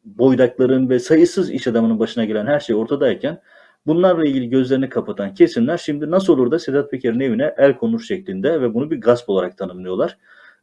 Boydakların 0.05 0.89
ve 0.89 0.99
sayısız 0.99 1.51
iş 1.51 1.67
adamının 1.67 1.99
başına 1.99 2.25
gelen 2.25 2.45
her 2.45 2.59
şey 2.59 2.75
ortadayken 2.75 3.41
bunlarla 3.87 4.25
ilgili 4.25 4.49
gözlerini 4.49 4.89
kapatan 4.89 5.33
kesimler 5.33 5.77
şimdi 5.77 6.11
nasıl 6.11 6.33
olur 6.33 6.51
da 6.51 6.59
Sedat 6.59 6.91
Peker'in 6.91 7.19
evine 7.19 7.53
el 7.57 7.77
konur 7.77 7.99
şeklinde 7.99 8.61
ve 8.61 8.73
bunu 8.73 8.91
bir 8.91 9.01
gasp 9.01 9.29
olarak 9.29 9.57
tanımlıyorlar. 9.57 10.17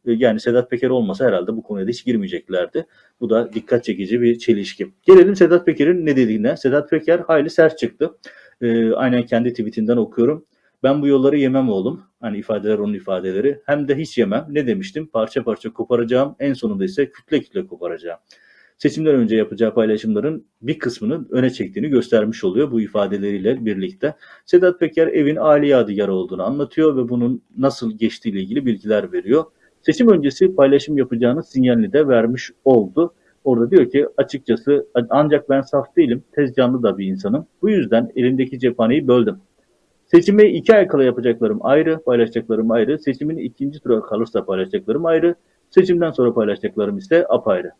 Ee, 0.05 0.11
yani 0.11 0.39
Sedat 0.39 0.69
Peker 0.69 0.89
olmasa 0.89 1.25
herhalde 1.25 1.55
bu 1.55 1.63
konuya 1.63 1.85
da 1.85 1.89
hiç 1.89 2.05
girmeyeceklerdi. 2.05 2.85
Bu 3.19 3.29
da 3.29 3.53
dikkat 3.53 3.83
çekici 3.83 4.21
bir 4.21 4.39
çelişki. 4.39 4.91
Gelelim 5.03 5.35
Sedat 5.35 5.65
Peker'in 5.65 6.05
ne 6.05 6.15
dediğine. 6.15 6.57
Sedat 6.57 6.89
Peker 6.89 7.19
hayli 7.19 7.49
sert 7.49 7.77
çıktı. 7.77 8.17
Ee, 8.61 8.93
aynen 8.93 9.25
kendi 9.25 9.49
tweetinden 9.49 9.97
okuyorum. 9.97 10.45
Ben 10.83 11.01
bu 11.01 11.07
yolları 11.07 11.37
yemem 11.37 11.69
oğlum. 11.69 12.03
Hani 12.21 12.37
ifadeler 12.37 12.77
onun 12.77 12.93
ifadeleri. 12.93 13.61
Hem 13.65 13.87
de 13.87 13.97
hiç 13.97 14.17
yemem. 14.17 14.47
Ne 14.49 14.67
demiştim? 14.67 15.07
Parça 15.07 15.43
parça 15.43 15.73
koparacağım. 15.73 16.35
En 16.39 16.53
sonunda 16.53 16.85
ise 16.85 17.11
kütle 17.11 17.39
kütle 17.39 17.67
koparacağım 17.67 18.19
seçimden 18.81 19.15
önce 19.15 19.35
yapacağı 19.35 19.73
paylaşımların 19.73 20.45
bir 20.61 20.79
kısmını 20.79 21.25
öne 21.29 21.49
çektiğini 21.49 21.89
göstermiş 21.89 22.43
oluyor 22.43 22.71
bu 22.71 22.81
ifadeleriyle 22.81 23.65
birlikte. 23.65 24.15
Sedat 24.45 24.79
Peker 24.79 25.07
evin 25.07 25.35
Ali 25.35 25.67
yadigarı 25.67 26.13
olduğunu 26.13 26.43
anlatıyor 26.43 26.97
ve 26.97 27.09
bunun 27.09 27.43
nasıl 27.57 27.97
geçtiğiyle 27.97 28.41
ilgili 28.41 28.65
bilgiler 28.65 29.11
veriyor. 29.11 29.43
Seçim 29.81 30.09
öncesi 30.09 30.55
paylaşım 30.55 30.97
yapacağını 30.97 31.43
sinyalini 31.43 31.93
de 31.93 32.07
vermiş 32.07 32.51
oldu. 32.65 33.13
Orada 33.43 33.71
diyor 33.71 33.89
ki 33.89 34.07
açıkçası 34.17 34.87
ancak 35.09 35.49
ben 35.49 35.61
saf 35.61 35.95
değilim, 35.95 36.23
tez 36.31 36.55
canlı 36.55 36.83
da 36.83 36.97
bir 36.97 37.05
insanım. 37.05 37.47
Bu 37.61 37.69
yüzden 37.69 38.11
elimdeki 38.15 38.59
cephaneyi 38.59 39.07
böldüm. 39.07 39.37
Seçimi 40.05 40.43
iki 40.43 40.75
ay 40.75 40.87
kala 40.87 41.03
yapacaklarım 41.03 41.59
ayrı, 41.61 42.03
paylaşacaklarım 42.03 42.71
ayrı. 42.71 42.99
Seçimin 42.99 43.37
ikinci 43.37 43.79
tura 43.79 44.01
kalırsa 44.01 44.45
paylaşacaklarım 44.45 45.05
ayrı. 45.05 45.35
Seçimden 45.69 46.11
sonra 46.11 46.33
paylaşacaklarım 46.33 46.97
ise 46.97 47.25
apayrı. 47.29 47.71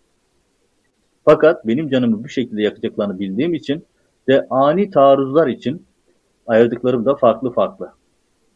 Fakat 1.26 1.68
benim 1.68 1.90
canımı 1.90 2.24
bu 2.24 2.30
şekilde 2.30 2.62
yakacaklarını 2.62 3.20
bildiğim 3.20 3.54
için 3.54 3.86
ve 4.28 4.48
ani 4.50 4.90
taarruzlar 4.90 5.48
için 5.48 5.86
ayırdıklarım 6.48 7.06
da 7.06 7.16
farklı 7.16 7.52
farklı. 7.52 7.92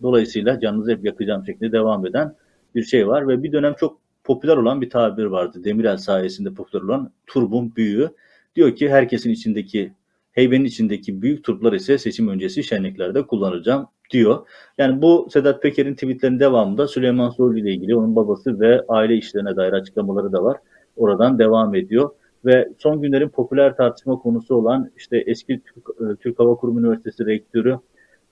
Dolayısıyla 0.02 0.60
canınızı 0.60 0.91
hep 0.91 1.06
yakacağım 1.06 1.46
şeklinde 1.46 1.72
devam 1.72 2.06
eden 2.06 2.36
bir 2.76 2.84
şey 2.84 3.08
var 3.08 3.28
ve 3.28 3.44
bir 3.44 3.52
dönem 3.52 3.74
çok 3.74 4.05
popüler 4.26 4.58
olan 4.58 4.82
bir 4.82 4.90
tabir 4.90 5.26
vardı. 5.26 5.64
Demirel 5.64 5.98
sayesinde 5.98 6.54
popüler 6.54 6.82
olan 6.82 7.12
turbun 7.28 7.76
büyüğü. 7.76 8.10
Diyor 8.56 8.76
ki 8.76 8.90
herkesin 8.90 9.30
içindeki 9.30 9.94
heybenin 10.32 10.66
içindeki 10.66 11.22
büyük 11.22 11.44
turplar 11.44 11.74
ise 11.74 11.98
seçim 11.98 12.28
öncesi 12.28 12.64
şenliklerde 12.64 13.28
kullanacağım 13.28 13.88
diyor. 14.12 14.48
Yani 14.78 15.02
bu 15.02 15.28
Sedat 15.34 15.62
Peker'in 15.62 15.94
tweetlerinin 15.94 16.40
devamında 16.40 16.88
Süleyman 16.88 17.30
Soylu 17.30 17.60
ile 17.60 17.72
ilgili 17.72 17.96
onun 17.96 18.16
babası 18.16 18.60
ve 18.60 18.86
aile 18.88 19.16
işlerine 19.16 19.56
dair 19.56 19.74
açıklamaları 19.74 20.32
da 20.32 20.44
var. 20.44 20.58
Oradan 20.96 21.40
devam 21.40 21.76
ediyor 21.76 22.10
ve 22.46 22.70
son 22.78 23.02
günlerin 23.02 23.30
popüler 23.30 23.76
tartışma 23.76 24.20
konusu 24.20 24.56
olan 24.56 24.92
işte 24.98 25.24
eski 25.26 25.62
Türk, 25.66 26.12
e, 26.12 26.16
Türk 26.16 26.40
Hava 26.40 26.56
Kurumu 26.56 26.80
Üniversitesi 26.80 27.26
Rektörü 27.26 27.80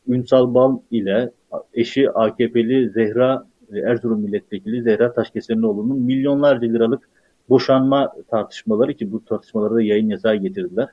Ünsal 0.08 0.53
Bal 0.53 0.79
ile 0.91 1.32
eşi 1.73 2.12
AKP'li 2.12 2.89
Zehra 2.89 3.45
Erzurum 3.79 4.21
Milletvekili 4.21 4.81
Zehra 4.81 5.13
Taşkeserlioğlu'nun 5.13 6.01
milyonlarca 6.01 6.67
liralık 6.67 7.09
boşanma 7.49 8.13
tartışmaları 8.31 8.93
ki 8.93 9.12
bu 9.12 9.25
tartışmaları 9.25 9.75
da 9.75 9.81
yayın 9.81 10.09
yasağı 10.09 10.36
getirdiler. 10.36 10.88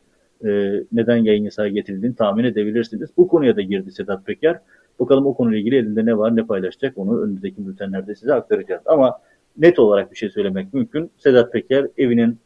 Ee, 0.45 0.85
neden 0.93 1.17
yayın 1.17 1.45
yasağı 1.45 1.69
getirildiğini 1.69 2.17
tahmin 2.17 2.45
edebilirsiniz. 2.45 3.11
Bu 3.17 3.29
konuya 3.29 3.57
da 3.57 3.63
girdi 3.63 3.93
Sedat 3.93 4.27
Peker. 4.27 4.61
Bakalım 5.01 5.27
o 5.27 5.35
konuyla 5.35 5.59
ilgili 5.59 5.77
elinde 5.77 6.07
ne 6.07 6.19
var 6.19 6.37
ne 6.37 6.47
paylaşacak 6.47 6.99
onu 6.99 7.23
önümüzdeki 7.23 7.67
bültenlerde 7.67 8.15
size 8.15 8.35
aktaracağız. 8.35 8.83
Ama 8.87 9.19
net 9.59 9.79
olarak 9.79 10.13
bir 10.13 10.17
şey 10.17 10.31
söylemek 10.31 10.75
mümkün. 10.75 11.11
Sedat 11.17 11.53
Peker 11.53 11.87
evinin 11.99 12.39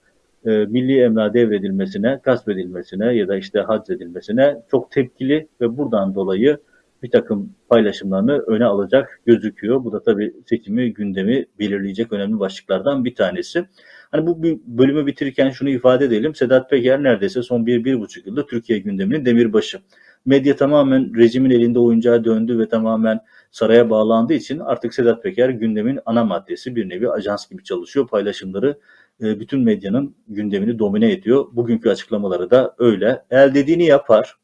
e, 0.47 0.51
milli 0.51 1.01
emlak 1.01 1.35
devredilmesine, 1.35 2.21
gasp 2.23 2.49
edilmesine 2.49 3.15
ya 3.15 3.29
da 3.29 3.37
işte 3.37 3.61
hac 3.61 3.91
edilmesine 3.91 4.57
çok 4.71 4.91
tepkili 4.91 5.49
ve 5.61 5.77
buradan 5.77 6.15
dolayı 6.15 6.59
bir 7.05 7.11
takım 7.11 7.55
paylaşımlarını 7.69 8.39
öne 8.39 8.65
alacak 8.65 9.21
gözüküyor. 9.27 9.85
Bu 9.85 9.93
da 9.93 10.03
tabii 10.03 10.35
seçimi, 10.49 10.95
gündemi 10.95 11.47
belirleyecek 11.59 12.13
önemli 12.13 12.39
başlıklardan 12.39 13.05
bir 13.05 13.15
tanesi. 13.15 13.65
Hani 14.11 14.27
bu 14.27 14.43
bölümü 14.67 15.07
bitirirken 15.07 15.51
şunu 15.51 15.69
ifade 15.69 16.05
edelim. 16.05 16.35
Sedat 16.35 16.71
Peker 16.71 17.03
neredeyse 17.03 17.43
son 17.43 17.67
bir, 17.67 17.85
bir 17.85 18.01
buçuk 18.01 18.27
yılda 18.27 18.47
Türkiye 18.47 18.79
gündeminin 18.79 19.25
demirbaşı. 19.25 19.79
Medya 20.27 20.57
tamamen 20.57 21.17
rejimin 21.17 21.51
elinde 21.51 21.79
oyuncağa 21.79 22.25
döndü 22.25 22.59
ve 22.59 22.69
tamamen 22.69 23.21
saraya 23.51 23.91
bağlandığı 23.91 24.35
için 24.35 24.59
artık 24.59 24.95
Sedat 24.95 25.23
Peker 25.23 25.49
gündemin 25.49 26.01
ana 26.07 26.25
maddesi 26.25 26.77
bir 26.77 26.89
nevi 26.89 27.11
ajans 27.11 27.49
gibi 27.51 27.65
çalışıyor. 27.65 28.09
Paylaşımları 28.09 28.79
e, 29.23 29.41
bütün 29.41 29.61
medyanın 29.61 30.17
gündemini 30.29 30.79
domine 30.79 31.13
ediyor. 31.13 31.47
Bugünkü 31.53 31.91
açıklamaları 31.91 32.51
da 32.51 32.75
öyle. 32.79 33.25
El 33.31 33.55
dediğini 33.55 33.85
yapar 33.85 34.37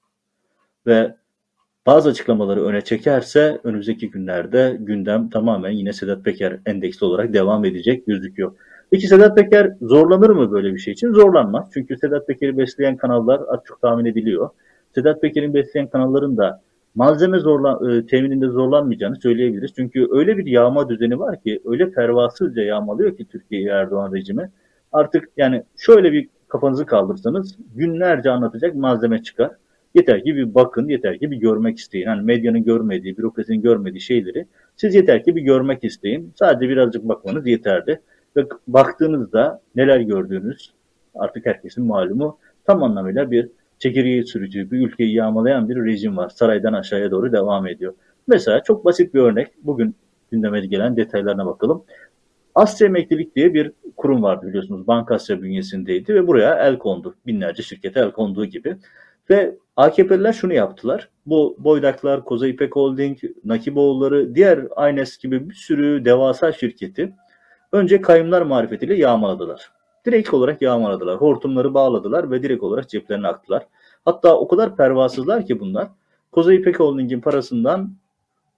ve 0.87 1.20
bazı 1.91 2.09
açıklamaları 2.09 2.65
öne 2.65 2.81
çekerse 2.81 3.61
önümüzdeki 3.65 4.11
günlerde 4.11 4.77
gündem 4.81 5.31
tamamen 5.31 5.71
yine 5.71 5.93
Sedat 5.93 6.25
Peker 6.25 6.59
endeksli 6.67 7.07
olarak 7.07 7.33
devam 7.33 7.65
edecek 7.65 8.07
gözüküyor. 8.07 8.53
Peki 8.91 9.07
Sedat 9.07 9.37
Peker 9.37 9.73
zorlanır 9.83 10.31
mı 10.31 10.53
böyle 10.53 10.75
bir 10.75 10.79
şey 10.79 10.93
için? 10.93 11.13
Zorlanmaz. 11.13 11.71
Çünkü 11.75 11.97
Sedat 11.97 12.27
Peker'i 12.27 12.59
besleyen 12.59 12.97
kanallar 12.97 13.41
az 13.49 13.61
çok 13.65 13.83
tahmin 13.83 14.05
ediliyor. 14.05 14.51
Sedat 14.95 15.23
Peker'in 15.23 15.55
besleyen 15.55 15.87
kanalların 15.87 16.37
da 16.37 16.63
malzeme 16.95 17.39
zorla, 17.39 17.93
e, 17.93 18.07
temininde 18.07 18.49
zorlanmayacağını 18.49 19.17
söyleyebiliriz. 19.17 19.73
Çünkü 19.77 20.07
öyle 20.11 20.39
bir 20.39 20.47
yağma 20.47 20.89
düzeni 20.89 21.19
var 21.19 21.43
ki, 21.43 21.61
öyle 21.65 21.91
pervasızca 21.91 22.63
yağmalıyor 22.63 23.17
ki 23.17 23.25
Türkiye 23.25 23.71
Erdoğan 23.71 24.15
rejimi. 24.15 24.51
Artık 24.93 25.29
yani 25.37 25.63
şöyle 25.77 26.13
bir 26.13 26.29
kafanızı 26.49 26.87
kaldırsanız 26.87 27.57
günlerce 27.75 28.31
anlatacak 28.31 28.75
malzeme 28.75 29.23
çıkar. 29.23 29.51
Yeter 29.95 30.25
ki 30.25 30.37
bir 30.37 30.55
bakın, 30.55 30.89
yeter 30.89 31.19
ki 31.19 31.31
bir 31.31 31.37
görmek 31.37 31.79
isteyin. 31.79 32.07
Hani 32.07 32.23
medyanın 32.23 32.65
görmediği, 32.65 33.19
bürokrasinin 33.19 33.63
görmediği 33.63 34.01
şeyleri 34.01 34.47
siz 34.77 34.95
yeter 34.95 35.25
ki 35.25 35.37
bir 35.37 35.43
görmek 35.43 35.85
isteyin. 35.85 36.33
Sadece 36.39 36.71
birazcık 36.71 37.09
bakmanız 37.09 37.47
yeterli. 37.47 38.01
Ve 38.37 38.47
baktığınızda 38.67 39.63
neler 39.77 40.01
gördüğünüz 40.01 40.73
artık 41.15 41.47
herkesin 41.47 41.85
malumu 41.85 42.39
tam 42.67 42.83
anlamıyla 42.83 43.31
bir 43.31 43.49
çekirgeyi 43.79 44.27
sürücü, 44.27 44.71
bir 44.71 44.87
ülkeyi 44.87 45.15
yağmalayan 45.15 45.69
bir 45.69 45.85
rejim 45.85 46.17
var. 46.17 46.29
Saraydan 46.29 46.73
aşağıya 46.73 47.11
doğru 47.11 47.33
devam 47.33 47.67
ediyor. 47.67 47.95
Mesela 48.27 48.63
çok 48.63 48.85
basit 48.85 49.15
bir 49.15 49.21
örnek. 49.21 49.49
Bugün 49.63 49.95
gündeme 50.31 50.61
gelen 50.67 50.97
detaylarına 50.97 51.47
bakalım. 51.47 51.85
Asya 52.55 52.87
Emeklilik 52.87 53.37
diye 53.37 53.55
bir 53.55 53.73
kurum 53.97 54.23
vardı 54.23 54.47
biliyorsunuz. 54.47 54.87
Bankasya 54.87 55.43
bünyesindeydi 55.43 56.15
ve 56.15 56.27
buraya 56.27 56.67
el 56.67 56.79
kondu. 56.79 57.15
Binlerce 57.27 57.63
şirkete 57.63 58.01
el 58.01 58.11
konduğu 58.11 58.45
gibi. 58.45 58.77
Ve 59.31 59.57
AKP'liler 59.77 60.33
şunu 60.33 60.55
yaptılar. 60.55 61.09
Bu 61.27 61.57
Boydaklar, 61.59 62.25
Koza 62.25 62.47
İpek 62.47 62.77
Holding, 62.77 63.19
Nakiboğulları, 63.45 64.35
diğer 64.35 64.67
Aynes 64.77 65.19
gibi 65.19 65.51
bir 65.51 65.55
sürü 65.55 66.05
devasa 66.05 66.53
şirketi 66.53 67.15
önce 67.73 68.01
kayımlar 68.01 68.43
marifetiyle 68.43 68.95
yağmaladılar. 68.95 69.73
Direkt 70.07 70.35
olarak 70.35 70.63
yağmaladılar. 70.63 71.17
Hortumları 71.17 71.75
bağladılar 71.75 72.31
ve 72.31 72.43
direkt 72.43 72.63
olarak 72.63 72.89
ceplerine 72.89 73.29
aktılar. 73.29 73.67
Hatta 74.05 74.37
o 74.37 74.49
kadar 74.49 74.77
pervasızlar 74.77 75.47
ki 75.47 75.61
bunlar. 75.61 75.89
Koza 76.33 76.53
İpek 76.53 76.81
Holding'in 76.81 77.21
parasından 77.21 77.93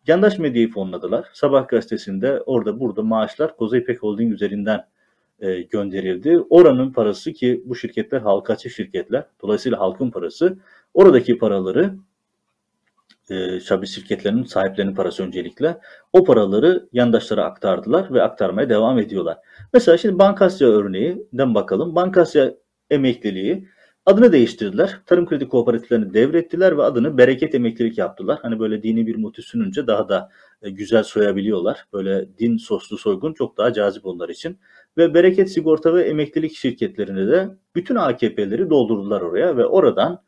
Candaş 0.04 0.38
Medya'yı 0.38 0.70
fonladılar. 0.70 1.28
Sabah 1.32 1.68
gazetesinde 1.68 2.40
orada 2.40 2.80
burada 2.80 3.02
maaşlar 3.02 3.56
Koza 3.56 3.76
İpek 3.76 4.02
Holding 4.02 4.32
üzerinden 4.32 4.84
e, 5.42 5.62
gönderildi. 5.62 6.38
Oranın 6.50 6.92
parası 6.92 7.32
ki 7.32 7.62
bu 7.64 7.76
şirketler 7.76 8.20
halka 8.20 8.52
açık 8.52 8.72
şirketler. 8.72 9.24
Dolayısıyla 9.42 9.80
halkın 9.80 10.10
parası. 10.10 10.58
Oradaki 10.94 11.38
paraları 11.38 11.94
e, 13.30 13.60
şabi 13.60 13.86
şirketlerinin 13.86 14.44
sahiplerinin 14.44 14.94
parası 14.94 15.22
öncelikle. 15.22 15.78
O 16.12 16.24
paraları 16.24 16.88
yandaşlara 16.92 17.44
aktardılar 17.44 18.14
ve 18.14 18.22
aktarmaya 18.22 18.68
devam 18.68 18.98
ediyorlar. 18.98 19.38
Mesela 19.72 19.98
şimdi 19.98 20.18
Bankasya 20.18 20.68
örneğinden 20.68 21.54
bakalım. 21.54 21.94
Bankasya 21.94 22.54
emekliliği 22.90 23.68
adını 24.06 24.32
değiştirdiler. 24.32 25.00
Tarım 25.06 25.26
kredi 25.26 25.48
kooperatiflerini 25.48 26.14
devrettiler 26.14 26.78
ve 26.78 26.82
adını 26.82 27.18
bereket 27.18 27.54
emeklilik 27.54 27.98
yaptılar. 27.98 28.38
Hani 28.42 28.58
böyle 28.58 28.82
dini 28.82 29.06
bir 29.06 29.16
motif 29.16 29.44
sununca 29.44 29.86
daha 29.86 30.08
da 30.08 30.30
e, 30.62 30.70
güzel 30.70 31.02
soyabiliyorlar. 31.02 31.86
Böyle 31.92 32.38
din 32.38 32.56
soslu 32.56 32.98
soygun 32.98 33.32
çok 33.32 33.56
daha 33.56 33.72
cazip 33.72 34.06
onlar 34.06 34.28
için. 34.28 34.58
Ve 34.96 35.14
bereket 35.14 35.50
sigorta 35.50 35.94
ve 35.94 36.02
emeklilik 36.02 36.56
şirketlerini 36.56 37.32
de 37.32 37.48
bütün 37.74 37.94
AKP'leri 37.94 38.70
doldurdular 38.70 39.20
oraya 39.20 39.56
ve 39.56 39.66
oradan 39.66 40.22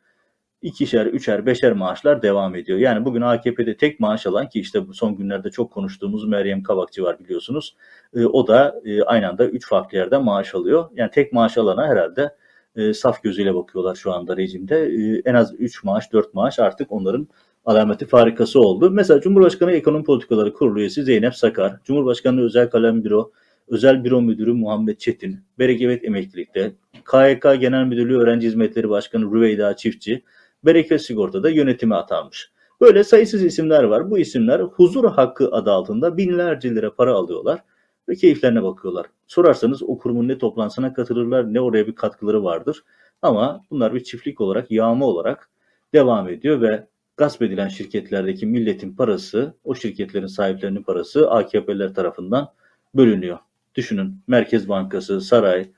ikişer, 0.63 1.07
üçer, 1.07 1.47
beşer 1.47 1.73
maaşlar 1.73 2.23
devam 2.23 2.55
ediyor. 2.55 2.79
Yani 2.79 3.05
bugün 3.05 3.21
AKP'de 3.21 3.77
tek 3.77 4.01
maaş 4.01 4.27
alan 4.27 4.49
ki 4.49 4.61
işte 4.61 4.89
bu 4.89 4.95
son 4.95 5.17
günlerde 5.17 5.51
çok 5.51 5.73
konuştuğumuz 5.73 6.29
Meryem 6.29 6.63
Kavakçı 6.63 7.03
var 7.03 7.19
biliyorsunuz. 7.19 7.77
E, 8.17 8.25
o 8.27 8.47
da 8.47 8.81
e, 8.85 9.03
aynı 9.03 9.29
anda 9.29 9.47
üç 9.47 9.69
farklı 9.69 9.99
yerden 9.99 10.25
maaş 10.25 10.55
alıyor. 10.55 10.91
Yani 10.95 11.11
tek 11.11 11.33
maaş 11.33 11.59
alana 11.59 11.87
herhalde 11.87 12.35
e, 12.77 12.95
saf 12.95 13.23
gözüyle 13.23 13.55
bakıyorlar 13.55 13.95
şu 13.95 14.13
anda 14.13 14.37
rejimde. 14.37 14.77
E, 14.77 15.23
en 15.25 15.35
az 15.35 15.55
3 15.59 15.85
maaş, 15.85 16.13
4 16.13 16.35
maaş 16.35 16.59
artık 16.59 16.93
onların 16.93 17.29
alameti 17.65 18.07
farikası 18.07 18.61
oldu. 18.61 18.91
Mesela 18.91 19.21
Cumhurbaşkanı 19.21 19.73
Ekonomi 19.73 20.05
Politikaları 20.05 20.53
Kurulu 20.53 20.81
üyesi 20.81 21.03
Zeynep 21.03 21.35
Sakar, 21.35 21.81
Cumhurbaşkanı 21.85 22.41
Özel 22.41 22.71
Kalem 22.71 23.05
Büro, 23.05 23.33
Özel 23.69 24.05
Büro 24.05 24.23
Müdürü 24.23 24.53
Muhammed 24.53 24.99
Çetin, 24.99 25.41
Bereket 25.59 26.05
Emeklilikte, 26.05 26.73
KYK 26.93 27.61
Genel 27.61 27.85
Müdürlüğü 27.85 28.19
Öğrenci 28.19 28.47
Hizmetleri 28.47 28.91
Başkanı 28.91 29.25
Rüveyda 29.35 29.77
Çiftçi, 29.77 30.23
Bereket 30.65 31.03
Sigorta'da 31.03 31.51
yönetime 31.51 31.95
atanmış. 31.95 32.51
Böyle 32.81 33.05
sayısız 33.05 33.45
isimler 33.45 33.83
var. 33.83 34.11
Bu 34.11 34.19
isimler 34.19 34.61
huzur 34.61 35.11
hakkı 35.11 35.53
adı 35.53 35.71
altında 35.71 36.17
binlerce 36.17 36.75
lira 36.75 36.95
para 36.95 37.15
alıyorlar 37.15 37.61
ve 38.09 38.15
keyiflerine 38.15 38.63
bakıyorlar. 38.63 39.07
Sorarsanız 39.27 39.83
o 39.83 39.99
kurumun 39.99 40.29
ne 40.29 40.39
toplantısına 40.39 40.93
katılırlar 40.93 41.55
ne 41.55 41.61
oraya 41.61 41.87
bir 41.87 41.95
katkıları 41.95 42.45
vardır. 42.45 42.85
Ama 43.23 43.65
bunlar 43.71 43.95
bir 43.95 44.05
çiftlik 44.05 44.41
olarak, 44.41 44.71
yağma 44.71 45.07
olarak 45.07 45.51
devam 45.95 46.29
ediyor 46.29 46.61
ve 46.61 46.87
gasp 47.17 47.43
edilen 47.43 47.69
şirketlerdeki 47.69 48.47
milletin 48.47 48.97
parası, 48.97 49.55
o 49.65 49.75
şirketlerin 49.75 50.27
sahiplerinin 50.27 50.83
parası 50.83 51.31
AKP'ler 51.31 51.95
tarafından 51.95 52.49
bölünüyor. 52.95 53.39
Düşünün 53.75 54.23
Merkez 54.27 54.69
Bankası, 54.69 55.21
saray, 55.21 55.71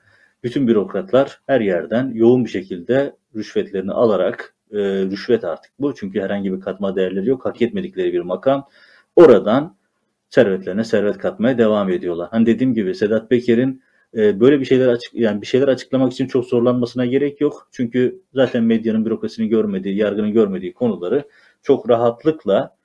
bütün 0.43 0.67
bürokratlar 0.67 1.41
her 1.47 1.61
yerden 1.61 2.11
yoğun 2.13 2.45
bir 2.45 2.49
şekilde 2.49 3.15
rüşvetlerini 3.35 3.91
alarak, 3.91 4.55
e, 4.71 4.77
rüşvet 4.79 5.43
artık 5.43 5.71
bu 5.79 5.95
çünkü 5.95 6.21
herhangi 6.21 6.53
bir 6.53 6.59
katma 6.59 6.95
değerleri 6.95 7.29
yok, 7.29 7.45
hak 7.45 7.61
etmedikleri 7.61 8.13
bir 8.13 8.19
makam. 8.19 8.67
Oradan 9.15 9.77
servetlerine 10.29 10.83
servet 10.83 11.17
katmaya 11.17 11.57
devam 11.57 11.89
ediyorlar. 11.89 12.27
Hani 12.31 12.45
dediğim 12.45 12.73
gibi 12.73 12.95
Sedat 12.95 13.29
Peker'in 13.29 13.81
e, 14.15 14.39
böyle 14.39 14.59
bir 14.59 14.65
şeyler 14.65 14.87
açık 14.87 15.13
yani 15.13 15.41
bir 15.41 15.47
şeyler 15.47 15.67
açıklamak 15.67 16.13
için 16.13 16.27
çok 16.27 16.45
zorlanmasına 16.45 17.05
gerek 17.05 17.41
yok. 17.41 17.69
Çünkü 17.71 18.21
zaten 18.33 18.63
medyanın 18.63 19.05
bürokrasinin 19.05 19.49
görmediği, 19.49 19.95
yargının 19.95 20.33
görmediği 20.33 20.73
konuları 20.73 21.23
çok 21.63 21.89
rahatlıkla 21.89 22.75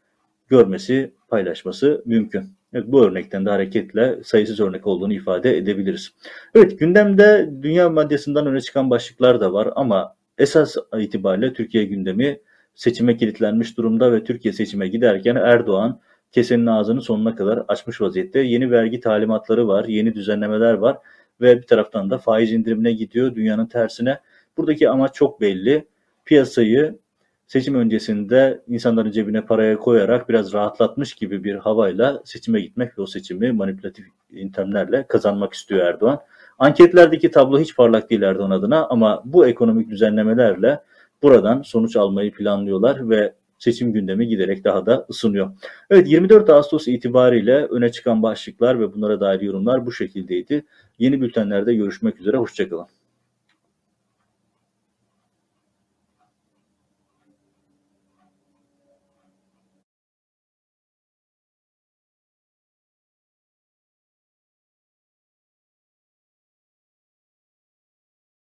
görmesi, 0.48 1.14
paylaşması 1.28 2.02
mümkün. 2.06 2.61
Evet, 2.72 2.84
bu 2.86 3.04
örnekten 3.04 3.46
de 3.46 3.50
hareketle 3.50 4.18
sayısız 4.24 4.60
örnek 4.60 4.86
olduğunu 4.86 5.12
ifade 5.12 5.56
edebiliriz. 5.56 6.12
Evet 6.54 6.78
gündemde 6.78 7.50
dünya 7.62 7.90
maddesinden 7.90 8.46
öne 8.46 8.60
çıkan 8.60 8.90
başlıklar 8.90 9.40
da 9.40 9.52
var 9.52 9.72
ama 9.76 10.16
esas 10.38 10.76
itibariyle 10.98 11.52
Türkiye 11.52 11.84
gündemi 11.84 12.40
seçime 12.74 13.16
kilitlenmiş 13.16 13.76
durumda 13.76 14.12
ve 14.12 14.24
Türkiye 14.24 14.54
seçime 14.54 14.88
giderken 14.88 15.36
Erdoğan 15.36 16.00
kesenin 16.32 16.66
ağzını 16.66 17.02
sonuna 17.02 17.34
kadar 17.36 17.64
açmış 17.68 18.00
vaziyette. 18.00 18.40
Yeni 18.40 18.70
vergi 18.70 19.00
talimatları 19.00 19.68
var, 19.68 19.84
yeni 19.84 20.14
düzenlemeler 20.14 20.74
var 20.74 20.98
ve 21.40 21.56
bir 21.56 21.66
taraftan 21.66 22.10
da 22.10 22.18
faiz 22.18 22.52
indirimine 22.52 22.92
gidiyor 22.92 23.34
dünyanın 23.34 23.66
tersine. 23.66 24.18
Buradaki 24.56 24.88
amaç 24.88 25.14
çok 25.14 25.40
belli. 25.40 25.86
Piyasayı 26.24 26.98
seçim 27.52 27.74
öncesinde 27.74 28.62
insanların 28.68 29.10
cebine 29.10 29.40
paraya 29.40 29.78
koyarak 29.78 30.28
biraz 30.28 30.52
rahatlatmış 30.52 31.14
gibi 31.14 31.44
bir 31.44 31.54
havayla 31.54 32.22
seçime 32.24 32.60
gitmek 32.60 32.98
ve 32.98 33.02
o 33.02 33.06
seçimi 33.06 33.52
manipülatif 33.52 34.06
intemlerle 34.32 35.06
kazanmak 35.08 35.52
istiyor 35.52 35.86
Erdoğan. 35.86 36.20
Anketlerdeki 36.58 37.30
tablo 37.30 37.58
hiç 37.60 37.76
parlak 37.76 38.10
değil 38.10 38.22
Erdoğan 38.22 38.50
adına 38.50 38.86
ama 38.86 39.22
bu 39.24 39.46
ekonomik 39.46 39.90
düzenlemelerle 39.90 40.80
buradan 41.22 41.62
sonuç 41.62 41.96
almayı 41.96 42.32
planlıyorlar 42.32 43.10
ve 43.10 43.32
seçim 43.58 43.92
gündemi 43.92 44.28
giderek 44.28 44.64
daha 44.64 44.86
da 44.86 45.06
ısınıyor. 45.10 45.50
Evet 45.90 46.08
24 46.08 46.50
Ağustos 46.50 46.88
itibariyle 46.88 47.64
öne 47.64 47.92
çıkan 47.92 48.22
başlıklar 48.22 48.80
ve 48.80 48.94
bunlara 48.94 49.20
dair 49.20 49.40
yorumlar 49.40 49.86
bu 49.86 49.92
şekildeydi. 49.92 50.64
Yeni 50.98 51.20
bültenlerde 51.20 51.74
görüşmek 51.74 52.20
üzere, 52.20 52.36
hoşçakalın. 52.36 52.86